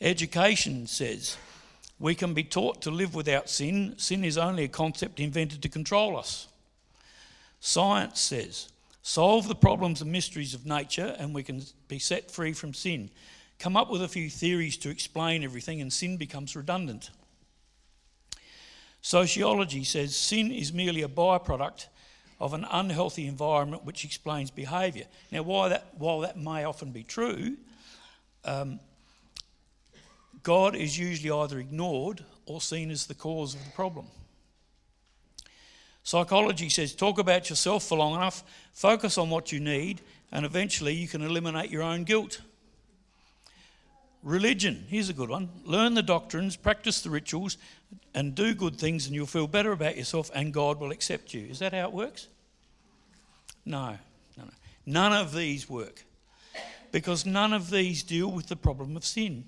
Education 0.00 0.86
says 0.86 1.38
we 1.98 2.14
can 2.14 2.34
be 2.34 2.44
taught 2.44 2.82
to 2.82 2.90
live 2.90 3.14
without 3.14 3.48
sin. 3.48 3.94
Sin 3.96 4.24
is 4.24 4.36
only 4.36 4.64
a 4.64 4.68
concept 4.68 5.18
invented 5.18 5.62
to 5.62 5.70
control 5.70 6.18
us. 6.18 6.48
Science 7.60 8.20
says 8.20 8.68
solve 9.06 9.46
the 9.46 9.54
problems 9.54 10.02
and 10.02 10.10
mysteries 10.10 10.52
of 10.52 10.66
nature 10.66 11.14
and 11.20 11.32
we 11.32 11.44
can 11.44 11.62
be 11.86 11.96
set 11.96 12.28
free 12.28 12.52
from 12.52 12.74
sin. 12.74 13.08
Come 13.60 13.76
up 13.76 13.88
with 13.88 14.02
a 14.02 14.08
few 14.08 14.28
theories 14.28 14.76
to 14.78 14.90
explain 14.90 15.44
everything 15.44 15.80
and 15.80 15.92
sin 15.92 16.16
becomes 16.16 16.56
redundant. 16.56 17.10
Sociology 19.02 19.84
says 19.84 20.16
sin 20.16 20.50
is 20.50 20.72
merely 20.72 21.02
a 21.02 21.08
byproduct 21.08 21.86
of 22.40 22.52
an 22.52 22.66
unhealthy 22.68 23.28
environment 23.28 23.84
which 23.84 24.04
explains 24.04 24.50
behaviour. 24.50 25.04
Now, 25.30 25.42
while 25.42 25.68
that, 25.68 25.86
while 25.96 26.18
that 26.20 26.36
may 26.36 26.64
often 26.64 26.90
be 26.90 27.04
true, 27.04 27.56
um, 28.44 28.80
God 30.42 30.74
is 30.74 30.98
usually 30.98 31.30
either 31.30 31.60
ignored 31.60 32.24
or 32.44 32.60
seen 32.60 32.90
as 32.90 33.06
the 33.06 33.14
cause 33.14 33.54
of 33.54 33.64
the 33.64 33.70
problem. 33.70 34.08
Psychology 36.06 36.68
says 36.68 36.94
talk 36.94 37.18
about 37.18 37.50
yourself 37.50 37.82
for 37.82 37.98
long 37.98 38.14
enough, 38.14 38.44
focus 38.72 39.18
on 39.18 39.28
what 39.28 39.50
you 39.50 39.58
need, 39.58 40.00
and 40.30 40.46
eventually 40.46 40.94
you 40.94 41.08
can 41.08 41.20
eliminate 41.20 41.68
your 41.68 41.82
own 41.82 42.04
guilt. 42.04 42.42
Religion, 44.22 44.84
here's 44.88 45.08
a 45.08 45.12
good 45.12 45.28
one. 45.28 45.48
Learn 45.64 45.94
the 45.94 46.04
doctrines, 46.04 46.54
practice 46.54 47.00
the 47.00 47.10
rituals, 47.10 47.58
and 48.14 48.36
do 48.36 48.54
good 48.54 48.76
things, 48.76 49.06
and 49.06 49.16
you'll 49.16 49.26
feel 49.26 49.48
better 49.48 49.72
about 49.72 49.96
yourself, 49.96 50.30
and 50.32 50.54
God 50.54 50.78
will 50.78 50.92
accept 50.92 51.34
you. 51.34 51.44
Is 51.46 51.58
that 51.58 51.72
how 51.72 51.88
it 51.88 51.92
works? 51.92 52.28
No, 53.64 53.98
no, 54.36 54.44
no. 54.44 54.50
None 54.86 55.12
of 55.12 55.34
these 55.34 55.68
work 55.68 56.04
because 56.92 57.26
none 57.26 57.52
of 57.52 57.68
these 57.68 58.04
deal 58.04 58.30
with 58.30 58.46
the 58.46 58.54
problem 58.54 58.96
of 58.96 59.04
sin. 59.04 59.42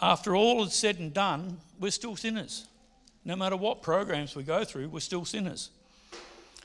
After 0.00 0.34
all 0.34 0.64
is 0.64 0.72
said 0.72 0.98
and 0.98 1.12
done, 1.12 1.58
we're 1.78 1.90
still 1.90 2.16
sinners. 2.16 2.66
No 3.24 3.36
matter 3.36 3.56
what 3.56 3.82
programs 3.82 4.34
we 4.34 4.42
go 4.42 4.64
through, 4.64 4.88
we're 4.88 5.00
still 5.00 5.24
sinners. 5.24 5.70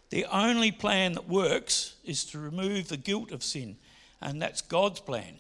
The 0.09 0.25
only 0.25 0.71
plan 0.71 1.13
that 1.13 1.27
works 1.27 1.95
is 2.05 2.23
to 2.25 2.39
remove 2.39 2.87
the 2.87 2.97
guilt 2.97 3.31
of 3.31 3.43
sin, 3.43 3.77
and 4.21 4.41
that's 4.41 4.61
God's 4.61 4.99
plan. 4.99 5.39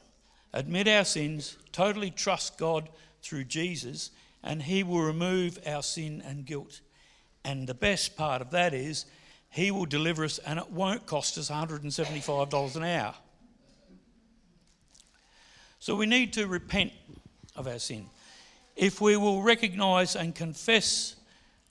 Admit 0.53 0.87
our 0.87 1.05
sins, 1.05 1.57
totally 1.71 2.09
trust 2.09 2.57
God 2.57 2.89
through 3.21 3.45
Jesus, 3.45 4.11
and 4.43 4.61
He 4.61 4.83
will 4.83 5.01
remove 5.01 5.59
our 5.65 5.83
sin 5.83 6.21
and 6.25 6.45
guilt. 6.45 6.81
And 7.43 7.67
the 7.67 7.73
best 7.73 8.17
part 8.17 8.41
of 8.41 8.51
that 8.51 8.73
is, 8.73 9.05
He 9.49 9.71
will 9.71 9.85
deliver 9.85 10.25
us, 10.25 10.39
and 10.39 10.59
it 10.59 10.71
won't 10.71 11.05
cost 11.05 11.37
us 11.37 11.49
$175 11.49 12.75
an 12.75 12.83
hour. 12.83 13.13
So 15.79 15.95
we 15.95 16.07
need 16.07 16.33
to 16.33 16.47
repent 16.47 16.91
of 17.55 17.67
our 17.67 17.79
sin. 17.79 18.07
If 18.75 18.99
we 18.99 19.15
will 19.15 19.41
recognise 19.41 20.15
and 20.15 20.35
confess 20.35 21.15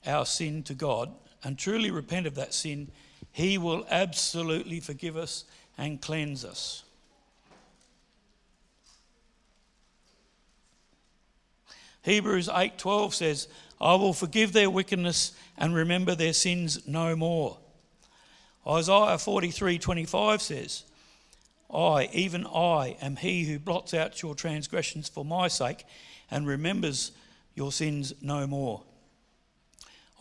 our 0.05 0.25
sin 0.25 0.63
to 0.63 0.73
God 0.73 1.11
and 1.43 1.57
truly 1.57 1.91
repent 1.91 2.25
of 2.25 2.35
that 2.35 2.53
sin, 2.53 2.91
He 3.31 3.57
will 3.57 3.85
absolutely 3.89 4.79
forgive 4.79 5.15
us 5.15 5.45
and 5.77 6.01
cleanse 6.01 6.43
us. 6.43 6.83
Hebrews 12.03 12.49
8:12 12.49 13.15
says, 13.15 13.47
"I 13.81 13.95
will 13.95 14.13
forgive 14.13 14.53
their 14.53 14.69
wickedness 14.69 15.31
and 15.57 15.73
remember 15.73 16.15
their 16.15 16.33
sins 16.33 16.87
no 16.87 17.15
more." 17.15 17.59
Isaiah 18.67 19.17
43:25 19.17 20.41
says, 20.41 20.83
"I, 21.71 22.09
even 22.13 22.45
I, 22.47 22.97
am 23.01 23.17
he 23.17 23.45
who 23.45 23.59
blots 23.59 23.93
out 23.93 24.21
your 24.21 24.35
transgressions 24.35 25.09
for 25.09 25.25
my 25.25 25.47
sake 25.47 25.85
and 26.29 26.47
remembers 26.47 27.11
your 27.53 27.71
sins 27.71 28.13
no 28.21 28.47
more." 28.47 28.83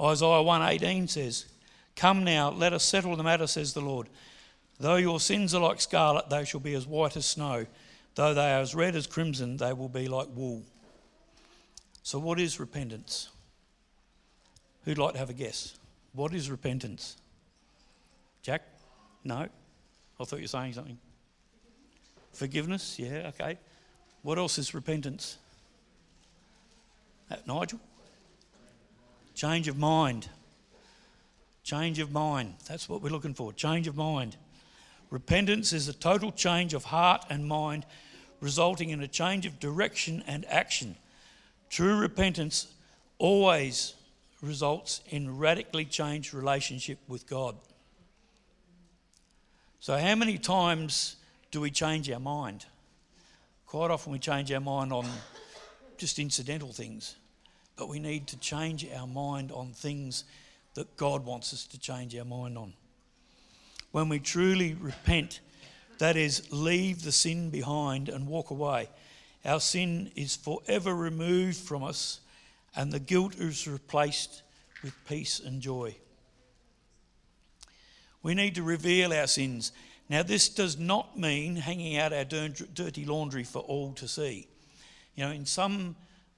Isaiah 0.00 0.42
1:18 0.42 1.08
says, 1.08 1.46
"Come 1.96 2.24
now, 2.24 2.50
let 2.50 2.72
us 2.72 2.84
settle 2.84 3.16
the 3.16 3.22
matter," 3.22 3.46
says 3.46 3.74
the 3.74 3.80
Lord. 3.80 4.08
Though 4.78 4.96
your 4.96 5.20
sins 5.20 5.54
are 5.54 5.60
like 5.60 5.80
scarlet, 5.80 6.30
they 6.30 6.44
shall 6.44 6.60
be 6.60 6.74
as 6.74 6.86
white 6.86 7.16
as 7.16 7.26
snow. 7.26 7.66
Though 8.14 8.34
they 8.34 8.52
are 8.52 8.60
as 8.60 8.74
red 8.74 8.96
as 8.96 9.06
crimson, 9.06 9.56
they 9.56 9.72
will 9.72 9.88
be 9.88 10.08
like 10.08 10.28
wool. 10.34 10.64
So, 12.02 12.18
what 12.18 12.38
is 12.38 12.60
repentance? 12.60 13.28
Who'd 14.84 14.98
like 14.98 15.14
to 15.14 15.18
have 15.18 15.30
a 15.30 15.34
guess? 15.34 15.74
What 16.12 16.34
is 16.34 16.50
repentance? 16.50 17.16
Jack? 18.42 18.62
No? 19.24 19.48
I 20.20 20.24
thought 20.24 20.36
you 20.36 20.44
were 20.44 20.48
saying 20.48 20.74
something. 20.74 20.98
Forgiveness? 22.32 22.98
Yeah, 22.98 23.30
okay. 23.34 23.58
What 24.22 24.38
else 24.38 24.58
is 24.58 24.74
repentance? 24.74 25.38
Uh, 27.30 27.36
Nigel? 27.46 27.80
Change 29.34 29.68
of 29.68 29.76
mind. 29.78 30.28
Change 31.62 31.98
of 31.98 32.12
mind. 32.12 32.54
That's 32.68 32.88
what 32.88 33.02
we're 33.02 33.10
looking 33.10 33.34
for. 33.34 33.52
Change 33.52 33.88
of 33.88 33.96
mind. 33.96 34.36
Repentance 35.10 35.72
is 35.72 35.88
a 35.88 35.92
total 35.92 36.32
change 36.32 36.74
of 36.74 36.84
heart 36.84 37.24
and 37.30 37.46
mind, 37.46 37.86
resulting 38.40 38.90
in 38.90 39.00
a 39.00 39.08
change 39.08 39.46
of 39.46 39.58
direction 39.60 40.22
and 40.26 40.44
action. 40.46 40.96
True 41.70 41.96
repentance 41.96 42.72
always 43.18 43.94
results 44.42 45.00
in 45.08 45.38
radically 45.38 45.84
changed 45.84 46.34
relationship 46.34 46.98
with 47.08 47.26
God. 47.26 47.56
So, 49.80 49.96
how 49.98 50.14
many 50.14 50.38
times 50.38 51.16
do 51.50 51.60
we 51.60 51.70
change 51.70 52.10
our 52.10 52.20
mind? 52.20 52.66
Quite 53.66 53.90
often 53.90 54.12
we 54.12 54.18
change 54.18 54.52
our 54.52 54.60
mind 54.60 54.92
on 54.92 55.06
just 55.98 56.18
incidental 56.18 56.72
things, 56.72 57.16
but 57.76 57.88
we 57.88 57.98
need 57.98 58.26
to 58.28 58.38
change 58.38 58.86
our 58.94 59.06
mind 59.06 59.52
on 59.52 59.72
things 59.72 60.24
that 60.74 60.96
God 60.96 61.24
wants 61.24 61.52
us 61.52 61.64
to 61.66 61.78
change 61.78 62.16
our 62.16 62.24
mind 62.24 62.58
on. 62.58 62.72
When 63.92 64.08
we 64.08 64.18
truly 64.18 64.74
repent, 64.74 65.40
that 65.98 66.16
is, 66.16 66.50
leave 66.52 67.02
the 67.02 67.12
sin 67.12 67.50
behind 67.50 68.08
and 68.08 68.26
walk 68.26 68.50
away, 68.50 68.88
our 69.44 69.60
sin 69.60 70.10
is 70.16 70.36
forever 70.36 70.94
removed 70.94 71.58
from 71.58 71.84
us, 71.84 72.20
and 72.74 72.90
the 72.90 72.98
guilt 72.98 73.36
is 73.36 73.68
replaced 73.68 74.42
with 74.82 74.94
peace 75.08 75.38
and 75.38 75.60
joy. 75.60 75.96
We 78.22 78.34
need 78.34 78.54
to 78.56 78.62
reveal 78.62 79.12
our 79.12 79.26
sins. 79.26 79.70
Now, 80.08 80.22
this 80.22 80.48
does 80.48 80.78
not 80.78 81.18
mean 81.18 81.56
hanging 81.56 81.96
out 81.98 82.12
our 82.12 82.24
dirty 82.24 83.04
laundry 83.04 83.44
for 83.44 83.60
all 83.60 83.92
to 83.92 84.08
see. 84.08 84.48
You 85.14 85.24
know, 85.24 85.30
in 85.30 85.46
some 85.46 85.96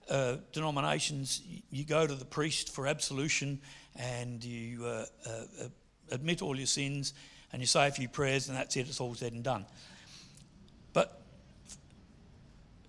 uh, 0.09 0.37
denominations, 0.53 1.43
you 1.71 1.85
go 1.85 2.07
to 2.07 2.15
the 2.15 2.25
priest 2.25 2.75
for 2.75 2.87
absolution 2.87 3.61
and 3.97 4.45
you 4.45 4.85
uh, 4.85 5.07
uh, 5.27 5.69
admit 6.11 6.43
all 6.43 6.57
your 6.57 6.67
sins 6.67 7.15
and 7.53 7.63
you 7.63 7.67
say 7.67 7.87
a 7.87 7.91
few 7.91 8.09
prayers, 8.09 8.49
and 8.49 8.57
that's 8.57 8.77
it, 8.77 8.89
it's 8.89 9.01
all 9.01 9.15
said 9.15 9.33
and 9.33 9.43
done. 9.43 9.65
But 10.93 11.23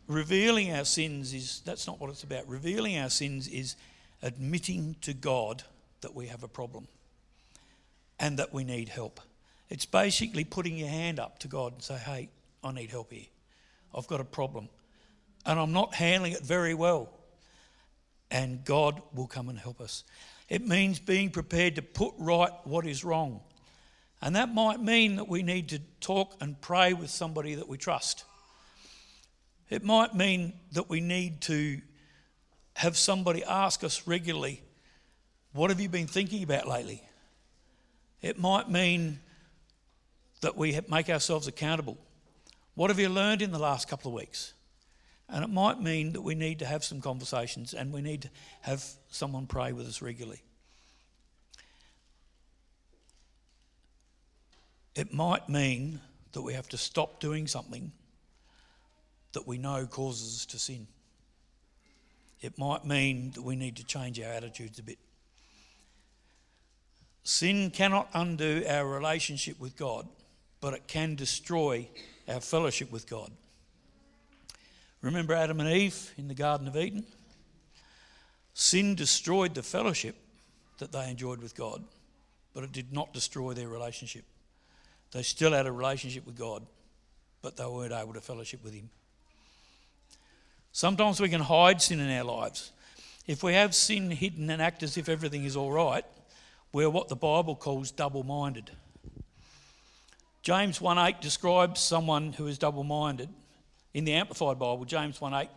revealing 0.08 0.74
our 0.74 0.86
sins 0.86 1.34
is 1.34 1.62
that's 1.64 1.88
not 1.88 2.00
what 2.02 2.10
it's 2.10 2.24
about. 2.24 2.48
Revealing 2.48 2.98
our 2.98 3.10
sins 3.10 3.48
is 3.48 3.76
admitting 4.22 4.96
to 5.02 5.14
God 5.14 5.64
that 6.02 6.16
we 6.16 6.28
have 6.28 6.44
a 6.44 6.48
problem 6.48 6.88
and 8.20 8.38
that 8.40 8.54
we 8.54 8.64
need 8.64 8.90
help. 8.90 9.22
It's 9.70 9.86
basically 9.86 10.44
putting 10.44 10.76
your 10.78 10.90
hand 10.90 11.20
up 11.20 11.40
to 11.40 11.48
God 11.48 11.74
and 11.74 11.82
say, 11.82 11.98
"Hey, 11.98 12.30
I 12.64 12.72
need 12.72 12.90
help 12.90 13.12
here. 13.12 13.28
I've 13.94 14.08
got 14.08 14.20
a 14.20 14.26
problem 14.26 14.70
and 15.48 15.60
I'm 15.60 15.74
not 15.74 15.96
handling 15.96 16.34
it 16.34 16.44
very 16.44 16.76
well." 16.76 17.10
And 18.30 18.64
God 18.64 19.02
will 19.14 19.28
come 19.28 19.50
and 19.50 19.58
help 19.58 19.82
us. 19.82 20.04
It 20.50 20.66
means 20.66 21.00
being 21.00 21.32
prepared 21.32 21.76
to 21.76 21.82
put 21.82 22.14
right 22.18 22.52
what 22.66 22.86
is 22.86 23.04
wrong. 23.04 23.42
And 24.22 24.36
that 24.36 24.54
might 24.54 24.82
mean 24.82 25.18
that 25.18 25.28
we 25.28 25.44
need 25.44 25.70
to 25.70 25.80
talk 26.02 26.36
and 26.42 26.60
pray 26.60 26.94
with 26.94 27.10
somebody 27.10 27.56
that 27.56 27.68
we 27.68 27.78
trust. 27.78 28.24
It 29.70 29.84
might 29.84 30.16
mean 30.16 30.54
that 30.72 30.90
we 30.90 31.02
need 31.02 31.42
to 31.42 31.82
have 32.76 32.98
somebody 32.98 33.44
ask 33.44 33.84
us 33.84 34.08
regularly, 34.08 34.64
What 35.52 35.72
have 35.72 35.80
you 35.80 35.90
been 35.90 36.08
thinking 36.08 36.44
about 36.44 36.68
lately? 36.68 37.02
It 38.22 38.38
might 38.38 38.70
mean 38.70 39.20
that 40.42 40.56
we 40.56 40.80
make 40.88 41.10
ourselves 41.10 41.48
accountable. 41.48 41.98
What 42.76 42.90
have 42.90 43.00
you 43.00 43.10
learned 43.10 43.42
in 43.42 43.52
the 43.52 43.60
last 43.60 43.88
couple 43.88 44.12
of 44.12 44.16
weeks? 44.16 44.54
And 45.30 45.44
it 45.44 45.50
might 45.50 45.82
mean 45.82 46.14
that 46.14 46.22
we 46.22 46.36
need 46.36 46.60
to 46.60 46.66
have 46.66 46.84
some 46.84 47.02
conversations 47.02 47.74
and 47.74 47.92
we 47.92 48.02
need 48.02 48.22
to 48.24 48.30
have 48.62 48.84
someone 49.10 49.46
pray 49.46 49.74
with 49.74 49.88
us 49.88 50.02
regularly. 50.02 50.42
It 54.96 55.14
might 55.14 55.48
mean 55.50 56.00
that 56.32 56.42
we 56.42 56.54
have 56.54 56.70
to 56.70 56.78
stop 56.78 57.20
doing 57.20 57.46
something 57.46 57.92
that 59.34 59.46
we 59.46 59.58
know 59.58 59.86
causes 59.86 60.40
us 60.40 60.46
to 60.48 60.60
sin. 60.60 60.88
It 62.42 62.58
might 62.58 62.86
mean 62.86 63.32
that 63.32 63.44
we 63.44 63.56
need 63.56 63.76
to 63.78 63.84
change 63.84 64.20
our 64.20 64.32
attitudes 64.32 64.80
a 64.80 64.84
bit. 64.84 64.98
Sin 67.24 67.72
cannot 67.72 68.10
undo 68.14 68.64
our 68.68 68.88
relationship 68.88 69.60
with 69.60 69.76
God, 69.76 70.08
but 70.62 70.74
it 70.74 70.88
can 70.88 71.16
destroy 71.16 71.88
our 72.28 72.40
fellowship 72.40 72.92
with 72.92 73.08
God. 73.08 73.32
Remember 75.02 75.34
Adam 75.34 75.60
and 75.60 75.70
Eve 75.70 76.14
in 76.18 76.28
the 76.28 76.34
Garden 76.34 76.68
of 76.68 76.76
Eden? 76.76 77.06
Sin 78.54 78.96
destroyed 78.96 79.54
the 79.54 79.64
fellowship 79.64 80.16
that 80.80 80.92
they 80.92 81.10
enjoyed 81.10 81.42
with 81.42 81.56
God, 81.56 81.84
but 82.54 82.64
it 82.64 82.72
did 82.72 82.92
not 82.92 83.14
destroy 83.14 83.54
their 83.54 83.68
relationship. 83.68 84.26
They 85.12 85.24
still 85.24 85.54
had 85.54 85.68
a 85.68 85.72
relationship 85.72 86.26
with 86.26 86.38
God, 86.38 86.66
but 87.42 87.56
they 87.56 87.66
weren't 87.66 87.94
able 87.94 88.14
to 88.14 88.22
fellowship 88.22 88.64
with 88.64 88.74
Him. 88.74 88.90
Sometimes 90.72 91.20
we 91.20 91.30
can 91.30 91.42
hide 91.42 91.82
sin 91.82 92.00
in 92.00 92.12
our 92.18 92.24
lives. 92.24 92.72
If 93.28 93.44
we 93.44 93.54
have 93.54 93.76
sin 93.76 94.10
hidden 94.12 94.50
and 94.50 94.62
act 94.62 94.84
as 94.84 94.98
if 94.98 95.10
everything 95.10 95.44
is 95.44 95.56
all 95.56 95.72
right, 95.72 96.06
we're 96.74 96.90
what 96.90 97.08
the 97.08 97.16
Bible 97.16 97.56
calls 97.56 97.92
double 97.92 98.24
minded. 98.24 98.72
James 100.42 100.80
1:8 100.80 101.20
describes 101.22 101.82
someone 101.82 102.34
who 102.34 102.48
is 102.48 102.58
double 102.58 102.84
minded. 102.84 103.30
In 103.98 104.06
the 104.06 104.14
Amplified 104.14 104.60
Bible, 104.60 104.86
James 104.86 105.18
1:8 105.20 105.50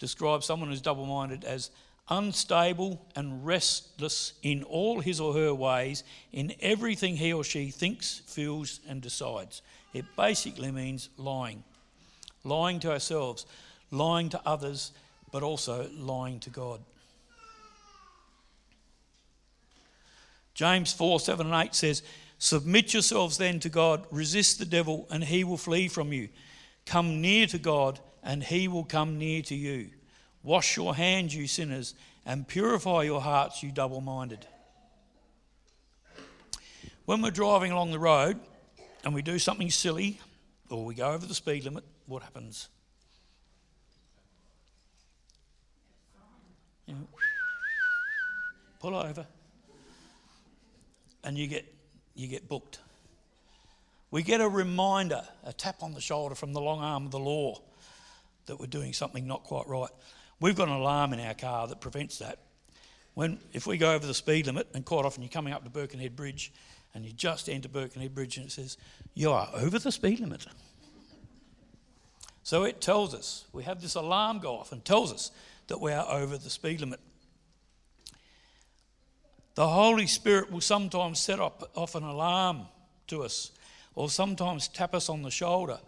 describes 0.00 0.46
someone 0.46 0.68
who's 0.68 0.80
double 0.80 1.06
minded 1.06 1.44
as 1.44 1.70
unstable 2.08 3.06
and 3.14 3.46
restless 3.46 4.32
in 4.42 4.64
all 4.64 4.98
his 4.98 5.20
or 5.20 5.32
her 5.34 5.54
ways, 5.54 6.02
in 6.32 6.56
everything 6.58 7.16
he 7.16 7.32
or 7.32 7.44
she 7.44 7.70
thinks, 7.70 8.20
feels, 8.26 8.80
and 8.88 9.00
decides. 9.00 9.62
It 9.92 10.04
basically 10.16 10.72
means 10.72 11.08
lying. 11.16 11.62
Lying 12.42 12.80
to 12.80 12.90
ourselves, 12.90 13.46
lying 13.92 14.28
to 14.30 14.42
others, 14.44 14.90
but 15.30 15.44
also 15.44 15.88
lying 15.92 16.40
to 16.40 16.50
God. 16.50 16.82
James 20.54 20.92
4 20.92 21.20
7 21.20 21.46
and 21.46 21.68
8 21.68 21.76
says, 21.76 22.02
Submit 22.40 22.92
yourselves 22.92 23.38
then 23.38 23.60
to 23.60 23.68
God, 23.68 24.04
resist 24.10 24.58
the 24.58 24.64
devil, 24.64 25.06
and 25.12 25.22
he 25.22 25.44
will 25.44 25.56
flee 25.56 25.86
from 25.86 26.12
you. 26.12 26.28
Come 26.86 27.20
near 27.20 27.46
to 27.46 27.58
God, 27.58 28.00
and 28.22 28.42
he 28.42 28.68
will 28.68 28.84
come 28.84 29.18
near 29.18 29.42
to 29.42 29.54
you. 29.54 29.90
Wash 30.42 30.76
your 30.76 30.94
hands, 30.94 31.34
you 31.34 31.46
sinners, 31.46 31.94
and 32.26 32.46
purify 32.46 33.02
your 33.02 33.20
hearts, 33.20 33.62
you 33.62 33.70
double 33.72 34.00
minded. 34.00 34.46
When 37.06 37.20
we're 37.20 37.30
driving 37.30 37.72
along 37.72 37.90
the 37.90 37.98
road 37.98 38.40
and 39.04 39.14
we 39.14 39.22
do 39.22 39.38
something 39.38 39.70
silly 39.70 40.20
or 40.70 40.84
we 40.84 40.94
go 40.94 41.10
over 41.10 41.26
the 41.26 41.34
speed 41.34 41.64
limit, 41.64 41.84
what 42.06 42.22
happens? 42.22 42.68
You 46.86 46.94
know, 46.94 47.08
pull 48.80 48.94
over 48.94 49.26
and 51.24 51.36
you 51.36 51.46
get, 51.46 51.66
you 52.14 52.28
get 52.28 52.48
booked. 52.48 52.78
We 54.14 54.22
get 54.22 54.40
a 54.40 54.48
reminder, 54.48 55.24
a 55.42 55.52
tap 55.52 55.82
on 55.82 55.92
the 55.92 56.00
shoulder 56.00 56.36
from 56.36 56.52
the 56.52 56.60
long 56.60 56.80
arm 56.80 57.06
of 57.06 57.10
the 57.10 57.18
law 57.18 57.60
that 58.46 58.60
we're 58.60 58.66
doing 58.66 58.92
something 58.92 59.26
not 59.26 59.42
quite 59.42 59.66
right. 59.66 59.90
We've 60.38 60.54
got 60.54 60.68
an 60.68 60.74
alarm 60.74 61.14
in 61.14 61.18
our 61.18 61.34
car 61.34 61.66
that 61.66 61.80
prevents 61.80 62.18
that. 62.18 62.38
When, 63.14 63.40
if 63.52 63.66
we 63.66 63.76
go 63.76 63.92
over 63.92 64.06
the 64.06 64.14
speed 64.14 64.46
limit, 64.46 64.68
and 64.72 64.84
quite 64.84 65.04
often 65.04 65.24
you're 65.24 65.32
coming 65.32 65.52
up 65.52 65.64
to 65.64 65.70
Birkenhead 65.70 66.14
Bridge 66.14 66.52
and 66.94 67.04
you 67.04 67.12
just 67.12 67.48
enter 67.48 67.68
Birkenhead 67.68 68.14
Bridge 68.14 68.36
and 68.36 68.46
it 68.46 68.52
says, 68.52 68.76
You 69.14 69.32
are 69.32 69.48
over 69.52 69.80
the 69.80 69.90
speed 69.90 70.20
limit. 70.20 70.46
So 72.44 72.62
it 72.62 72.80
tells 72.80 73.16
us, 73.16 73.46
we 73.52 73.64
have 73.64 73.82
this 73.82 73.96
alarm 73.96 74.38
go 74.38 74.54
off 74.54 74.70
and 74.70 74.84
tells 74.84 75.12
us 75.12 75.32
that 75.66 75.80
we 75.80 75.90
are 75.90 76.06
over 76.08 76.38
the 76.38 76.50
speed 76.50 76.78
limit. 76.78 77.00
The 79.56 79.66
Holy 79.66 80.06
Spirit 80.06 80.52
will 80.52 80.60
sometimes 80.60 81.18
set 81.18 81.40
up, 81.40 81.68
off 81.74 81.96
an 81.96 82.04
alarm 82.04 82.68
to 83.08 83.24
us 83.24 83.50
or 83.94 84.10
sometimes 84.10 84.68
tap 84.68 84.94
us 84.94 85.08
on 85.08 85.22
the 85.22 85.30
shoulder 85.30 85.78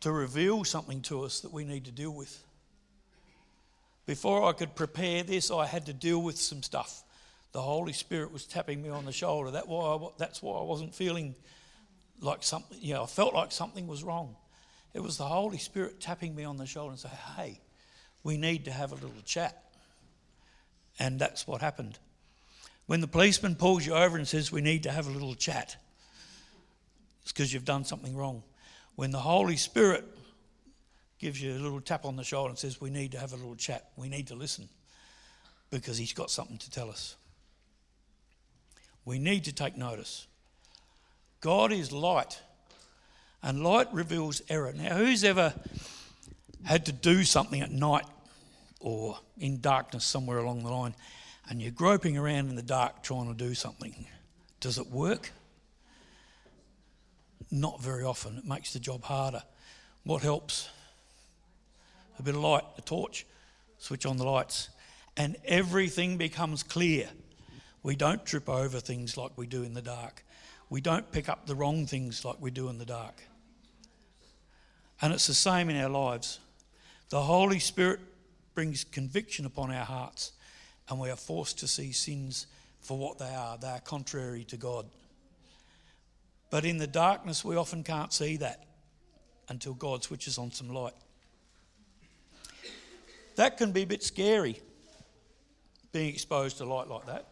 to 0.00 0.12
reveal 0.12 0.64
something 0.64 1.00
to 1.02 1.22
us 1.22 1.40
that 1.40 1.52
we 1.52 1.64
need 1.64 1.84
to 1.84 1.90
deal 1.90 2.10
with. 2.10 2.44
Before 4.06 4.48
I 4.48 4.52
could 4.52 4.74
prepare 4.74 5.22
this, 5.22 5.50
I 5.50 5.66
had 5.66 5.86
to 5.86 5.92
deal 5.92 6.22
with 6.22 6.38
some 6.38 6.62
stuff. 6.62 7.02
The 7.52 7.60
Holy 7.60 7.92
Spirit 7.92 8.32
was 8.32 8.46
tapping 8.46 8.82
me 8.82 8.88
on 8.88 9.04
the 9.04 9.12
shoulder. 9.12 9.50
That 9.50 9.68
why 9.68 9.96
I, 9.96 10.08
that's 10.18 10.42
why 10.42 10.58
I 10.58 10.62
wasn't 10.62 10.94
feeling 10.94 11.34
like 12.20 12.42
something, 12.42 12.78
you 12.80 12.94
know, 12.94 13.04
I 13.04 13.06
felt 13.06 13.34
like 13.34 13.52
something 13.52 13.86
was 13.86 14.02
wrong. 14.02 14.36
It 14.94 15.00
was 15.00 15.18
the 15.18 15.24
Holy 15.24 15.58
Spirit 15.58 16.00
tapping 16.00 16.34
me 16.34 16.44
on 16.44 16.56
the 16.56 16.66
shoulder 16.66 16.90
and 16.90 16.98
saying, 16.98 17.14
hey, 17.36 17.60
we 18.24 18.36
need 18.36 18.64
to 18.64 18.72
have 18.72 18.92
a 18.92 18.96
little 18.96 19.22
chat. 19.24 19.62
And 20.98 21.18
that's 21.18 21.46
what 21.46 21.60
happened. 21.60 21.98
When 22.86 23.00
the 23.00 23.06
policeman 23.06 23.54
pulls 23.54 23.86
you 23.86 23.94
over 23.94 24.16
and 24.16 24.26
says, 24.26 24.50
we 24.50 24.60
need 24.60 24.82
to 24.84 24.90
have 24.90 25.06
a 25.06 25.10
little 25.10 25.34
chat, 25.34 25.76
it's 27.28 27.32
because 27.34 27.52
you've 27.52 27.66
done 27.66 27.84
something 27.84 28.16
wrong. 28.16 28.42
When 28.96 29.10
the 29.10 29.18
Holy 29.18 29.58
Spirit 29.58 30.02
gives 31.18 31.42
you 31.42 31.52
a 31.52 31.60
little 31.60 31.78
tap 31.78 32.06
on 32.06 32.16
the 32.16 32.24
shoulder 32.24 32.48
and 32.48 32.58
says, 32.58 32.80
We 32.80 32.88
need 32.88 33.12
to 33.12 33.18
have 33.18 33.34
a 33.34 33.36
little 33.36 33.54
chat, 33.54 33.90
we 33.96 34.08
need 34.08 34.28
to 34.28 34.34
listen 34.34 34.66
because 35.68 35.98
He's 35.98 36.14
got 36.14 36.30
something 36.30 36.56
to 36.56 36.70
tell 36.70 36.88
us. 36.88 37.16
We 39.04 39.18
need 39.18 39.44
to 39.44 39.52
take 39.52 39.76
notice. 39.76 40.26
God 41.42 41.70
is 41.70 41.92
light, 41.92 42.40
and 43.42 43.62
light 43.62 43.92
reveals 43.92 44.40
error. 44.48 44.72
Now, 44.74 44.96
who's 44.96 45.22
ever 45.22 45.52
had 46.64 46.86
to 46.86 46.92
do 46.92 47.24
something 47.24 47.60
at 47.60 47.70
night 47.70 48.06
or 48.80 49.18
in 49.38 49.60
darkness 49.60 50.06
somewhere 50.06 50.38
along 50.38 50.62
the 50.62 50.70
line 50.70 50.94
and 51.50 51.60
you're 51.60 51.72
groping 51.72 52.16
around 52.16 52.48
in 52.48 52.56
the 52.56 52.62
dark 52.62 53.02
trying 53.02 53.28
to 53.28 53.34
do 53.34 53.52
something? 53.52 54.06
Does 54.60 54.78
it 54.78 54.86
work? 54.86 55.30
Not 57.50 57.80
very 57.80 58.04
often. 58.04 58.38
It 58.38 58.44
makes 58.44 58.72
the 58.72 58.78
job 58.78 59.04
harder. 59.04 59.42
What 60.04 60.22
helps? 60.22 60.68
A 62.18 62.22
bit 62.22 62.34
of 62.34 62.40
light, 62.40 62.64
a 62.76 62.82
torch, 62.82 63.26
switch 63.78 64.04
on 64.06 64.16
the 64.16 64.24
lights, 64.24 64.68
and 65.16 65.36
everything 65.44 66.16
becomes 66.16 66.62
clear. 66.62 67.08
We 67.82 67.96
don't 67.96 68.24
trip 68.26 68.48
over 68.48 68.80
things 68.80 69.16
like 69.16 69.32
we 69.36 69.46
do 69.46 69.62
in 69.62 69.74
the 69.74 69.82
dark. 69.82 70.24
We 70.68 70.80
don't 70.80 71.10
pick 71.10 71.28
up 71.28 71.46
the 71.46 71.54
wrong 71.54 71.86
things 71.86 72.24
like 72.24 72.36
we 72.40 72.50
do 72.50 72.68
in 72.68 72.78
the 72.78 72.84
dark. 72.84 73.22
And 75.00 75.12
it's 75.12 75.26
the 75.26 75.34
same 75.34 75.70
in 75.70 75.76
our 75.76 75.88
lives. 75.88 76.40
The 77.08 77.22
Holy 77.22 77.60
Spirit 77.60 78.00
brings 78.54 78.84
conviction 78.84 79.46
upon 79.46 79.70
our 79.70 79.84
hearts, 79.84 80.32
and 80.88 80.98
we 80.98 81.10
are 81.10 81.16
forced 81.16 81.58
to 81.60 81.68
see 81.68 81.92
sins 81.92 82.46
for 82.80 82.98
what 82.98 83.18
they 83.18 83.34
are. 83.34 83.56
They 83.56 83.68
are 83.68 83.80
contrary 83.80 84.44
to 84.44 84.56
God. 84.56 84.86
But 86.50 86.64
in 86.64 86.78
the 86.78 86.86
darkness, 86.86 87.44
we 87.44 87.56
often 87.56 87.84
can't 87.84 88.12
see 88.12 88.36
that 88.38 88.64
until 89.48 89.74
God 89.74 90.02
switches 90.02 90.38
on 90.38 90.50
some 90.50 90.68
light. 90.70 90.94
That 93.36 93.56
can 93.56 93.72
be 93.72 93.82
a 93.82 93.86
bit 93.86 94.02
scary, 94.02 94.60
being 95.92 96.08
exposed 96.08 96.58
to 96.58 96.64
light 96.64 96.88
like 96.88 97.06
that. 97.06 97.26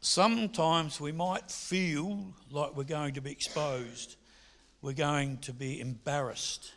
Sometimes 0.00 1.00
we 1.00 1.12
might 1.12 1.50
feel 1.50 2.34
like 2.50 2.76
we're 2.76 2.84
going 2.84 3.14
to 3.14 3.20
be 3.20 3.32
exposed, 3.32 4.16
we're 4.80 4.92
going 4.92 5.38
to 5.38 5.52
be 5.52 5.80
embarrassed, 5.80 6.72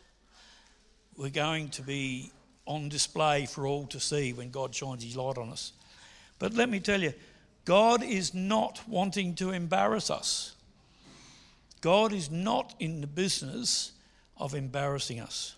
we're 1.16 1.30
going 1.30 1.68
to 1.70 1.82
be 1.82 2.32
on 2.66 2.88
display 2.88 3.46
for 3.46 3.66
all 3.66 3.86
to 3.86 4.00
see 4.00 4.32
when 4.32 4.50
God 4.50 4.74
shines 4.74 5.04
His 5.04 5.16
light 5.16 5.38
on 5.38 5.50
us. 5.50 5.72
But 6.38 6.54
let 6.54 6.68
me 6.68 6.80
tell 6.80 7.00
you, 7.00 7.12
God 7.64 8.02
is 8.02 8.34
not 8.34 8.82
wanting 8.88 9.34
to 9.36 9.50
embarrass 9.50 10.10
us. 10.10 10.56
God 11.80 12.12
is 12.12 12.30
not 12.30 12.74
in 12.78 13.00
the 13.00 13.06
business 13.06 13.92
of 14.36 14.54
embarrassing 14.54 15.20
us. 15.20 15.56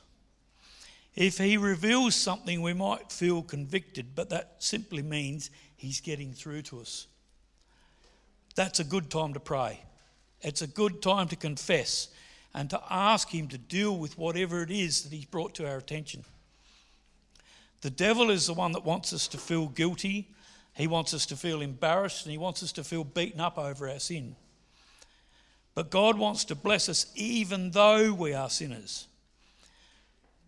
If 1.15 1.39
He 1.39 1.57
reveals 1.57 2.15
something, 2.15 2.61
we 2.61 2.73
might 2.73 3.13
feel 3.13 3.43
convicted, 3.43 4.15
but 4.15 4.31
that 4.31 4.57
simply 4.59 5.03
means 5.03 5.51
He's 5.77 6.01
getting 6.01 6.33
through 6.33 6.63
to 6.63 6.81
us. 6.81 7.07
That's 8.55 8.81
a 8.81 8.85
good 8.85 9.11
time 9.11 9.35
to 9.35 9.41
pray. 9.41 9.81
It's 10.41 10.63
a 10.63 10.67
good 10.67 11.03
time 11.03 11.29
to 11.29 11.37
confess 11.37 12.09
and 12.55 12.69
to 12.71 12.81
ask 12.91 13.31
Him 13.31 13.49
to 13.49 13.59
deal 13.59 13.97
with 13.97 14.19
whatever 14.19 14.63
it 14.63 14.71
is 14.71 15.03
that 15.03 15.13
He's 15.13 15.25
brought 15.25 15.55
to 15.57 15.69
our 15.69 15.77
attention. 15.77 16.25
The 17.83 17.91
devil 17.91 18.31
is 18.31 18.47
the 18.47 18.55
one 18.55 18.73
that 18.73 18.85
wants 18.85 19.13
us 19.13 19.29
to 19.29 19.39
feel 19.39 19.69
guilty 19.69 20.31
he 20.75 20.87
wants 20.87 21.15
us 21.15 21.27
to 21.27 21.37
feel 21.37 21.61
embarrassed 21.61 22.27
and 22.27 22.33
he 22.33 22.39
wants 22.39 22.63
us 22.63 22.73
to 22.73 22.85
feel 22.85 23.05
beaten 23.05 23.41
up 23.41 23.59
over 23.59 23.89
our 23.89 24.01
sin. 24.01 24.37
But 25.75 25.91
God 25.91 26.19
wants 26.19 26.45
to 26.47 26.55
bless 26.55 26.89
us 26.89 27.07
even 27.15 27.71
though 27.71 28.13
we 28.13 28.35
are 28.35 28.51
sinners. 28.51 29.07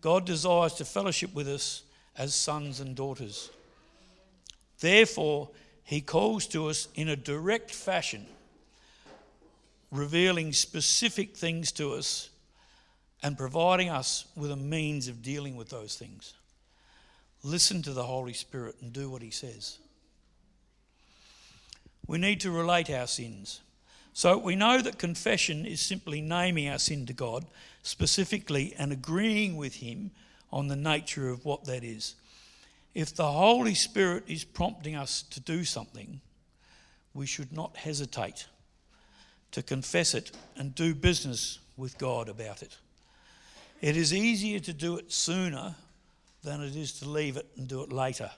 God 0.01 0.25
desires 0.25 0.73
to 0.75 0.85
fellowship 0.85 1.33
with 1.33 1.47
us 1.47 1.83
as 2.17 2.33
sons 2.33 2.79
and 2.79 2.95
daughters. 2.95 3.49
Therefore, 4.79 5.49
he 5.83 6.01
calls 6.01 6.45
to 6.47 6.67
us 6.67 6.87
in 6.95 7.09
a 7.09 7.15
direct 7.15 7.71
fashion. 7.71 8.27
revealing 9.89 10.51
specific 10.51 11.37
things 11.37 11.71
to 11.71 11.93
us 11.93 12.29
and 13.23 13.37
providing 13.37 13.89
us 13.89 14.25
with 14.35 14.51
a 14.51 14.55
means 14.55 15.07
of 15.07 15.21
dealing 15.21 15.55
with 15.55 15.69
those 15.69 15.95
things. 15.95 16.33
Listen 17.41 17.81
to 17.81 17.93
the 17.93 18.03
Holy 18.03 18.33
Spirit 18.33 18.75
and 18.81 18.91
do 18.91 19.09
what 19.09 19.21
He 19.21 19.31
says. 19.31 19.79
We 22.07 22.17
need 22.17 22.39
to 22.41 22.51
relate 22.51 22.89
our 22.89 23.07
sins. 23.07 23.61
So 24.13 24.37
we 24.37 24.55
know 24.55 24.81
that 24.81 24.97
confession 24.97 25.65
is 25.65 25.79
simply 25.79 26.21
naming 26.21 26.67
our 26.69 26.79
sin 26.79 27.05
to 27.05 27.13
God 27.13 27.45
specifically 27.83 28.73
and 28.77 28.91
agreeing 28.91 29.57
with 29.57 29.75
Him 29.75 30.11
on 30.51 30.67
the 30.67 30.75
nature 30.75 31.29
of 31.29 31.45
what 31.45 31.65
that 31.65 31.83
is. 31.83 32.15
If 32.95 33.15
the 33.15 33.31
Holy 33.31 33.75
Spirit 33.75 34.23
is 34.27 34.43
prompting 34.43 34.95
us 34.95 35.21
to 35.21 35.39
do 35.39 35.63
something, 35.63 36.21
we 37.13 37.27
should 37.27 37.51
not 37.51 37.77
hesitate 37.77 38.47
to 39.51 39.61
confess 39.61 40.13
it 40.13 40.31
and 40.55 40.73
do 40.73 40.95
business 40.95 41.59
with 41.75 41.97
God 41.97 42.29
about 42.29 42.63
it. 42.63 42.77
It 43.81 43.95
is 43.95 44.13
easier 44.13 44.59
to 44.61 44.73
do 44.73 44.97
it 44.97 45.11
sooner 45.11 45.75
than 46.43 46.61
it 46.61 46.75
is 46.75 46.93
to 46.99 47.09
leave 47.09 47.37
it 47.37 47.47
and 47.55 47.67
do 47.67 47.83
it 47.83 47.91
later. 47.91 48.31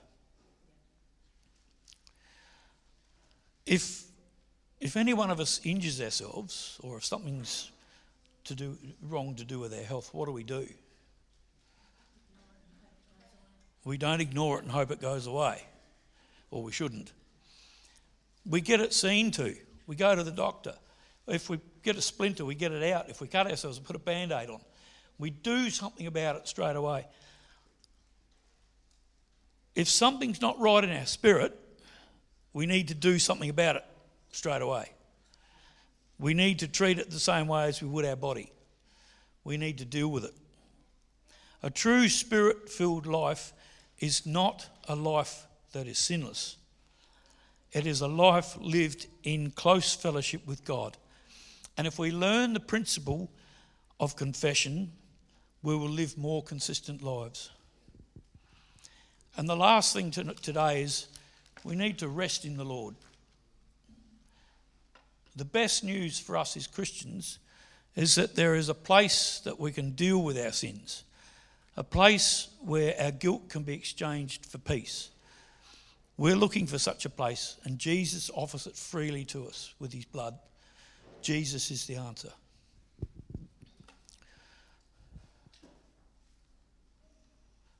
If, 3.70 4.02
if 4.80 4.96
any 4.96 5.14
one 5.14 5.30
of 5.30 5.38
us 5.38 5.60
injures 5.62 6.00
ourselves 6.00 6.76
or 6.82 6.96
if 6.96 7.04
something's 7.04 7.70
to 8.46 8.56
do, 8.56 8.76
wrong 9.00 9.36
to 9.36 9.44
do 9.44 9.60
with 9.60 9.72
our 9.72 9.84
health, 9.84 10.10
what 10.12 10.26
do 10.26 10.32
we 10.32 10.42
do? 10.42 10.66
We 13.84 13.96
don't 13.96 14.20
ignore 14.20 14.58
it 14.58 14.64
and 14.64 14.72
hope 14.72 14.90
it 14.90 15.00
goes 15.00 15.28
away, 15.28 15.62
or 16.50 16.64
we 16.64 16.72
shouldn't. 16.72 17.12
We 18.44 18.60
get 18.60 18.80
it 18.80 18.92
seen 18.92 19.30
to. 19.32 19.54
We 19.86 19.94
go 19.94 20.16
to 20.16 20.24
the 20.24 20.32
doctor. 20.32 20.74
If 21.28 21.48
we 21.48 21.60
get 21.84 21.94
a 21.94 22.02
splinter, 22.02 22.44
we 22.44 22.56
get 22.56 22.72
it 22.72 22.92
out. 22.92 23.08
If 23.08 23.20
we 23.20 23.28
cut 23.28 23.48
ourselves 23.48 23.76
and 23.76 23.86
put 23.86 23.94
a 23.94 24.00
band 24.00 24.32
aid 24.32 24.50
on, 24.50 24.60
we 25.16 25.30
do 25.30 25.70
something 25.70 26.08
about 26.08 26.34
it 26.34 26.48
straight 26.48 26.74
away. 26.74 27.06
If 29.76 29.88
something's 29.88 30.40
not 30.40 30.58
right 30.58 30.82
in 30.82 30.90
our 30.90 31.06
spirit, 31.06 31.56
we 32.52 32.66
need 32.66 32.88
to 32.88 32.94
do 32.94 33.18
something 33.18 33.50
about 33.50 33.76
it 33.76 33.84
straight 34.32 34.62
away. 34.62 34.90
We 36.18 36.34
need 36.34 36.58
to 36.60 36.68
treat 36.68 36.98
it 36.98 37.10
the 37.10 37.18
same 37.20 37.48
way 37.48 37.64
as 37.64 37.80
we 37.80 37.88
would 37.88 38.04
our 38.04 38.16
body. 38.16 38.52
We 39.44 39.56
need 39.56 39.78
to 39.78 39.84
deal 39.84 40.08
with 40.08 40.24
it. 40.24 40.34
A 41.62 41.70
true 41.70 42.08
spirit 42.08 42.68
filled 42.68 43.06
life 43.06 43.52
is 43.98 44.26
not 44.26 44.66
a 44.88 44.94
life 44.96 45.46
that 45.72 45.86
is 45.86 45.98
sinless. 45.98 46.56
It 47.72 47.86
is 47.86 48.00
a 48.00 48.08
life 48.08 48.56
lived 48.60 49.06
in 49.22 49.52
close 49.52 49.94
fellowship 49.94 50.46
with 50.46 50.64
God. 50.64 50.96
And 51.76 51.86
if 51.86 51.98
we 51.98 52.10
learn 52.10 52.52
the 52.52 52.60
principle 52.60 53.30
of 53.98 54.16
confession, 54.16 54.92
we 55.62 55.76
will 55.76 55.88
live 55.88 56.18
more 56.18 56.42
consistent 56.42 57.02
lives. 57.02 57.50
And 59.36 59.48
the 59.48 59.56
last 59.56 59.92
thing 59.92 60.10
to, 60.12 60.24
today 60.34 60.82
is 60.82 61.06
we 61.64 61.74
need 61.74 61.98
to 61.98 62.08
rest 62.08 62.44
in 62.44 62.56
the 62.56 62.64
Lord. 62.64 62.94
The 65.36 65.44
best 65.44 65.84
news 65.84 66.18
for 66.18 66.36
us 66.36 66.56
as 66.56 66.66
Christians 66.66 67.38
is 67.96 68.14
that 68.14 68.34
there 68.34 68.54
is 68.54 68.68
a 68.68 68.74
place 68.74 69.40
that 69.44 69.58
we 69.58 69.72
can 69.72 69.90
deal 69.90 70.22
with 70.22 70.38
our 70.38 70.52
sins, 70.52 71.04
a 71.76 71.84
place 71.84 72.48
where 72.60 72.94
our 73.00 73.10
guilt 73.10 73.48
can 73.48 73.62
be 73.62 73.74
exchanged 73.74 74.46
for 74.46 74.58
peace. 74.58 75.10
We're 76.16 76.36
looking 76.36 76.66
for 76.66 76.78
such 76.78 77.04
a 77.04 77.10
place, 77.10 77.56
and 77.64 77.78
Jesus 77.78 78.30
offers 78.34 78.66
it 78.66 78.76
freely 78.76 79.24
to 79.26 79.46
us 79.46 79.74
with 79.78 79.92
his 79.92 80.04
blood. 80.04 80.38
Jesus 81.22 81.70
is 81.70 81.86
the 81.86 81.96
answer. 81.96 82.32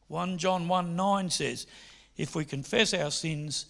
One 0.09 0.39
John 0.39 0.67
1 0.67 0.97
9 0.97 1.31
says, 1.31 1.67
If 2.21 2.35
we 2.35 2.45
confess 2.45 2.93
our 2.93 3.11
sins, 3.11 3.65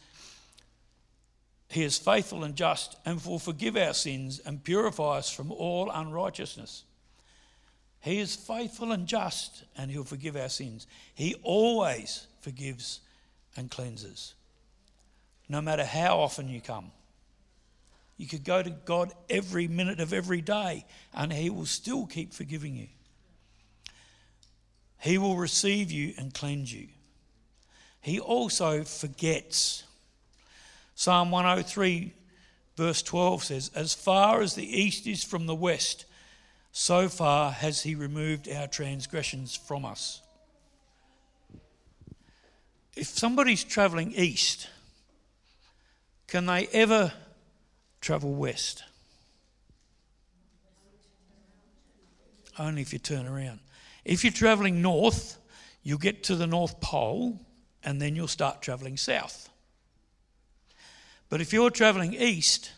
he 1.68 1.84
is 1.84 1.98
faithful 1.98 2.42
and 2.42 2.56
just 2.56 2.96
and 3.06 3.24
will 3.24 3.38
forgive 3.38 3.76
our 3.76 3.94
sins 3.94 4.40
and 4.44 4.64
purify 4.64 5.18
us 5.18 5.30
from 5.30 5.52
all 5.52 5.88
unrighteousness. 5.88 6.82
He 8.00 8.18
is 8.18 8.34
faithful 8.34 8.90
and 8.90 9.06
just 9.06 9.62
and 9.76 9.88
he'll 9.88 10.02
forgive 10.02 10.34
our 10.34 10.48
sins. 10.48 10.88
He 11.14 11.36
always 11.44 12.26
forgives 12.40 12.98
and 13.56 13.70
cleanses, 13.70 14.34
no 15.48 15.60
matter 15.60 15.84
how 15.84 16.18
often 16.18 16.48
you 16.48 16.60
come. 16.60 16.90
You 18.16 18.26
could 18.26 18.42
go 18.42 18.64
to 18.64 18.70
God 18.70 19.12
every 19.28 19.68
minute 19.68 20.00
of 20.00 20.12
every 20.12 20.40
day 20.40 20.86
and 21.14 21.32
he 21.32 21.50
will 21.50 21.66
still 21.66 22.04
keep 22.04 22.34
forgiving 22.34 22.74
you. 22.74 22.88
He 24.98 25.18
will 25.18 25.36
receive 25.36 25.92
you 25.92 26.14
and 26.18 26.34
cleanse 26.34 26.72
you. 26.72 26.88
He 28.00 28.18
also 28.18 28.84
forgets. 28.84 29.84
Psalm 30.94 31.30
103, 31.30 32.12
verse 32.76 33.02
12 33.02 33.44
says, 33.44 33.70
As 33.74 33.94
far 33.94 34.40
as 34.40 34.54
the 34.54 34.80
east 34.80 35.06
is 35.06 35.22
from 35.22 35.46
the 35.46 35.54
west, 35.54 36.06
so 36.72 37.08
far 37.08 37.52
has 37.52 37.82
he 37.82 37.94
removed 37.94 38.48
our 38.48 38.66
transgressions 38.66 39.54
from 39.54 39.84
us. 39.84 40.22
If 42.96 43.06
somebody's 43.06 43.64
travelling 43.64 44.12
east, 44.12 44.68
can 46.26 46.46
they 46.46 46.68
ever 46.68 47.12
travel 48.00 48.34
west? 48.34 48.84
Only 52.58 52.82
if 52.82 52.92
you 52.92 52.98
turn 52.98 53.26
around. 53.26 53.60
If 54.04 54.24
you're 54.24 54.32
travelling 54.32 54.82
north, 54.82 55.38
you'll 55.82 55.98
get 55.98 56.24
to 56.24 56.36
the 56.36 56.46
North 56.46 56.80
Pole 56.80 57.40
and 57.84 58.00
then 58.00 58.14
you'll 58.14 58.28
start 58.28 58.62
travelling 58.62 58.96
south. 58.96 59.48
But 61.28 61.40
if 61.40 61.52
you're 61.52 61.70
travelling 61.70 62.14
east, 62.14 62.72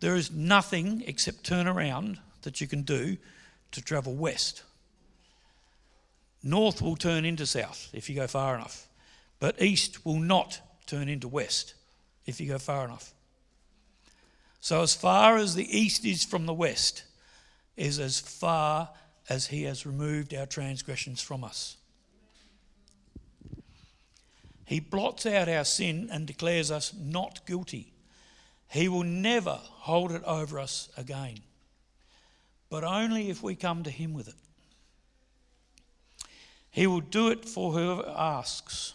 there 0.00 0.16
is 0.16 0.30
nothing 0.30 1.04
except 1.06 1.44
turn 1.44 1.66
around 1.66 2.18
that 2.42 2.60
you 2.60 2.66
can 2.66 2.82
do 2.82 3.16
to 3.70 3.82
travel 3.82 4.14
west. 4.14 4.62
North 6.42 6.82
will 6.82 6.96
turn 6.96 7.24
into 7.24 7.46
south 7.46 7.88
if 7.92 8.08
you 8.08 8.16
go 8.16 8.26
far 8.26 8.54
enough, 8.54 8.88
but 9.38 9.60
east 9.62 10.04
will 10.04 10.18
not 10.18 10.60
turn 10.86 11.08
into 11.08 11.28
west 11.28 11.74
if 12.26 12.40
you 12.40 12.48
go 12.48 12.58
far 12.58 12.84
enough. 12.84 13.12
So, 14.60 14.82
as 14.82 14.94
far 14.94 15.36
as 15.36 15.54
the 15.54 15.76
east 15.76 16.04
is 16.04 16.24
from 16.24 16.46
the 16.46 16.54
west, 16.54 17.04
is 17.76 17.98
as 17.98 18.20
far 18.20 18.90
as 19.28 19.46
he 19.46 19.64
has 19.64 19.86
removed 19.86 20.34
our 20.34 20.46
transgressions 20.46 21.20
from 21.20 21.42
us. 21.42 21.76
He 24.72 24.80
blots 24.80 25.26
out 25.26 25.50
our 25.50 25.66
sin 25.66 26.08
and 26.10 26.26
declares 26.26 26.70
us 26.70 26.94
not 26.98 27.44
guilty. 27.44 27.92
He 28.70 28.88
will 28.88 29.02
never 29.02 29.60
hold 29.60 30.12
it 30.12 30.24
over 30.24 30.58
us 30.58 30.88
again, 30.96 31.40
but 32.70 32.82
only 32.82 33.28
if 33.28 33.42
we 33.42 33.54
come 33.54 33.82
to 33.82 33.90
Him 33.90 34.14
with 34.14 34.28
it. 34.28 34.34
He 36.70 36.86
will 36.86 37.02
do 37.02 37.28
it 37.28 37.44
for 37.44 37.72
whoever 37.72 38.08
asks. 38.16 38.94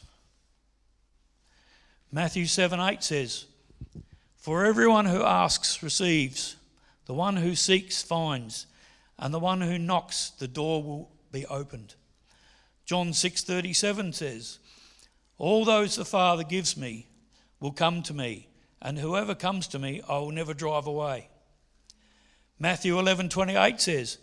Matthew 2.11 2.47
7 2.47 2.79
8 2.79 3.03
says, 3.03 3.45
For 4.35 4.65
everyone 4.65 5.05
who 5.05 5.21
asks 5.21 5.83
receives, 5.83 6.55
the 7.05 7.13
one 7.13 7.35
who 7.35 7.53
seeks 7.53 8.01
finds, 8.01 8.65
and 9.19 9.31
the 9.31 9.37
one 9.37 9.61
who 9.61 9.77
knocks, 9.77 10.31
the 10.31 10.47
door 10.47 10.81
will 10.81 11.11
be 11.31 11.45
opened. 11.45 11.93
John 12.83 13.09
6:37 13.11 14.15
says, 14.15 14.57
all 15.37 15.65
those 15.65 15.95
the 15.95 16.05
Father 16.05 16.43
gives 16.43 16.75
me 16.75 17.07
will 17.59 17.71
come 17.71 18.01
to 18.03 18.13
me, 18.13 18.47
and 18.81 18.97
whoever 18.97 19.35
comes 19.35 19.67
to 19.67 19.79
me, 19.79 20.01
I 20.07 20.17
will 20.17 20.31
never 20.31 20.53
drive 20.53 20.87
away. 20.87 21.29
Matthew 22.59 22.97
11:28 22.97 23.79
says, 23.79 24.17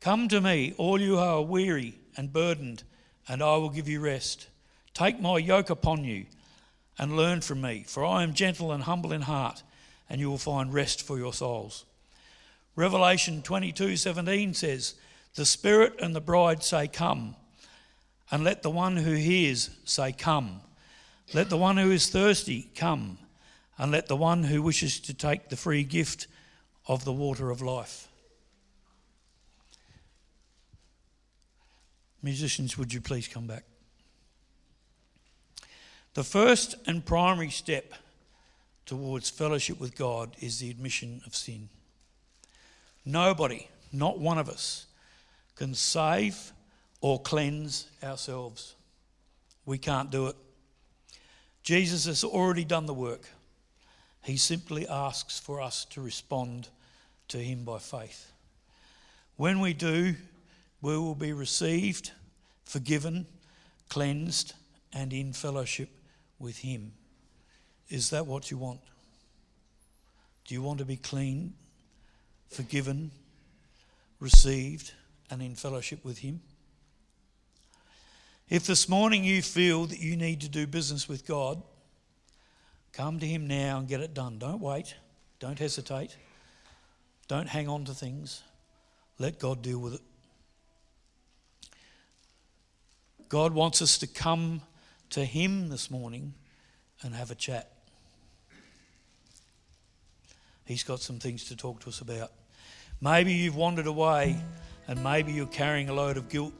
"Come 0.00 0.28
to 0.28 0.40
me, 0.40 0.74
all 0.76 1.00
you 1.00 1.16
who 1.16 1.18
are 1.18 1.42
weary 1.42 1.98
and 2.16 2.32
burdened, 2.32 2.82
and 3.28 3.42
I 3.42 3.56
will 3.56 3.70
give 3.70 3.88
you 3.88 4.00
rest. 4.00 4.48
Take 4.94 5.20
my 5.20 5.38
yoke 5.38 5.70
upon 5.70 6.04
you 6.04 6.26
and 6.98 7.16
learn 7.16 7.40
from 7.42 7.60
me, 7.60 7.84
for 7.86 8.04
I 8.04 8.22
am 8.22 8.34
gentle 8.34 8.72
and 8.72 8.84
humble 8.84 9.12
in 9.12 9.22
heart, 9.22 9.62
and 10.08 10.20
you 10.20 10.30
will 10.30 10.38
find 10.38 10.72
rest 10.72 11.02
for 11.02 11.18
your 11.18 11.32
souls." 11.32 11.84
Revelation 12.74 13.42
22:17 13.42 14.52
says, 14.52 14.94
"The 15.34 15.46
Spirit 15.46 15.94
and 16.00 16.14
the 16.14 16.20
bride 16.20 16.62
say, 16.62 16.88
Come." 16.88 17.36
And 18.30 18.42
let 18.44 18.62
the 18.62 18.70
one 18.70 18.96
who 18.96 19.12
hears 19.12 19.70
say, 19.84 20.12
Come. 20.12 20.60
Let 21.34 21.50
the 21.50 21.56
one 21.56 21.76
who 21.76 21.90
is 21.90 22.08
thirsty 22.08 22.70
come. 22.74 23.18
And 23.78 23.92
let 23.92 24.06
the 24.06 24.16
one 24.16 24.44
who 24.44 24.62
wishes 24.62 25.00
to 25.00 25.14
take 25.14 25.48
the 25.48 25.56
free 25.56 25.84
gift 25.84 26.26
of 26.86 27.04
the 27.04 27.12
water 27.12 27.50
of 27.50 27.60
life. 27.60 28.08
Musicians, 32.22 32.78
would 32.78 32.92
you 32.92 33.00
please 33.00 33.28
come 33.28 33.46
back? 33.46 33.64
The 36.14 36.24
first 36.24 36.74
and 36.86 37.04
primary 37.04 37.50
step 37.50 37.92
towards 38.86 39.28
fellowship 39.28 39.78
with 39.78 39.96
God 39.96 40.34
is 40.40 40.58
the 40.58 40.70
admission 40.70 41.20
of 41.26 41.36
sin. 41.36 41.68
Nobody, 43.04 43.68
not 43.92 44.18
one 44.18 44.38
of 44.38 44.48
us, 44.48 44.86
can 45.56 45.74
save 45.74 46.52
or 47.00 47.20
cleanse 47.20 47.86
ourselves. 48.02 48.74
We 49.64 49.78
can't 49.78 50.10
do 50.10 50.28
it. 50.28 50.36
Jesus 51.62 52.06
has 52.06 52.22
already 52.22 52.64
done 52.64 52.86
the 52.86 52.94
work. 52.94 53.22
He 54.22 54.36
simply 54.36 54.86
asks 54.88 55.38
for 55.38 55.60
us 55.60 55.84
to 55.86 56.00
respond 56.00 56.68
to 57.28 57.38
Him 57.38 57.64
by 57.64 57.78
faith. 57.78 58.30
When 59.36 59.60
we 59.60 59.72
do, 59.72 60.14
we 60.80 60.96
will 60.96 61.14
be 61.14 61.32
received, 61.32 62.12
forgiven, 62.64 63.26
cleansed, 63.88 64.54
and 64.92 65.12
in 65.12 65.32
fellowship 65.32 65.90
with 66.38 66.58
Him. 66.58 66.92
Is 67.88 68.10
that 68.10 68.26
what 68.26 68.50
you 68.50 68.58
want? 68.58 68.80
Do 70.46 70.54
you 70.54 70.62
want 70.62 70.78
to 70.78 70.84
be 70.84 70.96
clean, 70.96 71.54
forgiven, 72.48 73.10
received, 74.20 74.92
and 75.30 75.42
in 75.42 75.54
fellowship 75.54 76.04
with 76.04 76.18
Him? 76.18 76.40
If 78.48 78.64
this 78.66 78.88
morning 78.88 79.24
you 79.24 79.42
feel 79.42 79.86
that 79.86 79.98
you 79.98 80.16
need 80.16 80.40
to 80.42 80.48
do 80.48 80.68
business 80.68 81.08
with 81.08 81.26
God, 81.26 81.60
come 82.92 83.18
to 83.18 83.26
Him 83.26 83.48
now 83.48 83.78
and 83.78 83.88
get 83.88 84.00
it 84.00 84.14
done. 84.14 84.38
Don't 84.38 84.60
wait, 84.60 84.94
don't 85.40 85.58
hesitate, 85.58 86.16
don't 87.26 87.48
hang 87.48 87.68
on 87.68 87.84
to 87.86 87.94
things. 87.94 88.42
Let 89.18 89.40
God 89.40 89.62
deal 89.62 89.78
with 89.78 89.94
it. 89.94 90.00
God 93.28 93.52
wants 93.52 93.82
us 93.82 93.98
to 93.98 94.06
come 94.06 94.62
to 95.10 95.24
Him 95.24 95.68
this 95.68 95.90
morning 95.90 96.34
and 97.02 97.14
have 97.14 97.32
a 97.32 97.34
chat. 97.34 97.72
He's 100.66 100.84
got 100.84 101.00
some 101.00 101.18
things 101.18 101.44
to 101.46 101.56
talk 101.56 101.80
to 101.80 101.88
us 101.88 102.00
about. 102.00 102.30
Maybe 103.00 103.32
you've 103.32 103.56
wandered 103.56 103.86
away 103.86 104.36
and 104.86 105.02
maybe 105.02 105.32
you're 105.32 105.46
carrying 105.46 105.88
a 105.88 105.92
load 105.92 106.16
of 106.16 106.28
guilt. 106.28 106.52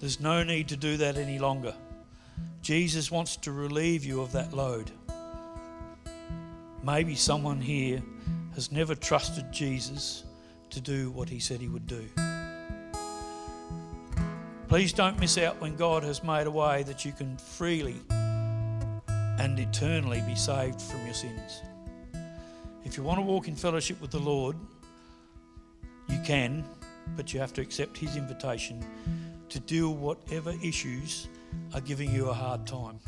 There's 0.00 0.18
no 0.18 0.42
need 0.42 0.68
to 0.68 0.76
do 0.76 0.96
that 0.96 1.18
any 1.18 1.38
longer. 1.38 1.74
Jesus 2.62 3.10
wants 3.10 3.36
to 3.36 3.52
relieve 3.52 4.02
you 4.02 4.22
of 4.22 4.32
that 4.32 4.54
load. 4.54 4.90
Maybe 6.82 7.14
someone 7.14 7.60
here 7.60 8.02
has 8.54 8.72
never 8.72 8.94
trusted 8.94 9.52
Jesus 9.52 10.24
to 10.70 10.80
do 10.80 11.10
what 11.10 11.28
he 11.28 11.38
said 11.38 11.60
he 11.60 11.68
would 11.68 11.86
do. 11.86 12.08
Please 14.68 14.92
don't 14.94 15.18
miss 15.18 15.36
out 15.36 15.60
when 15.60 15.76
God 15.76 16.02
has 16.02 16.24
made 16.24 16.46
a 16.46 16.50
way 16.50 16.82
that 16.84 17.04
you 17.04 17.12
can 17.12 17.36
freely 17.36 18.00
and 18.08 19.58
eternally 19.58 20.22
be 20.26 20.34
saved 20.34 20.80
from 20.80 21.04
your 21.04 21.14
sins. 21.14 21.60
If 22.84 22.96
you 22.96 23.02
want 23.02 23.18
to 23.18 23.22
walk 23.22 23.48
in 23.48 23.56
fellowship 23.56 24.00
with 24.00 24.12
the 24.12 24.20
Lord, 24.20 24.56
you 26.08 26.18
can, 26.24 26.64
but 27.16 27.34
you 27.34 27.40
have 27.40 27.52
to 27.54 27.60
accept 27.60 27.98
His 27.98 28.16
invitation 28.16 28.82
to 29.50 29.60
deal 29.60 29.94
whatever 29.94 30.54
issues 30.62 31.28
are 31.74 31.80
giving 31.80 32.10
you 32.12 32.28
a 32.28 32.32
hard 32.32 32.66
time. 32.66 33.00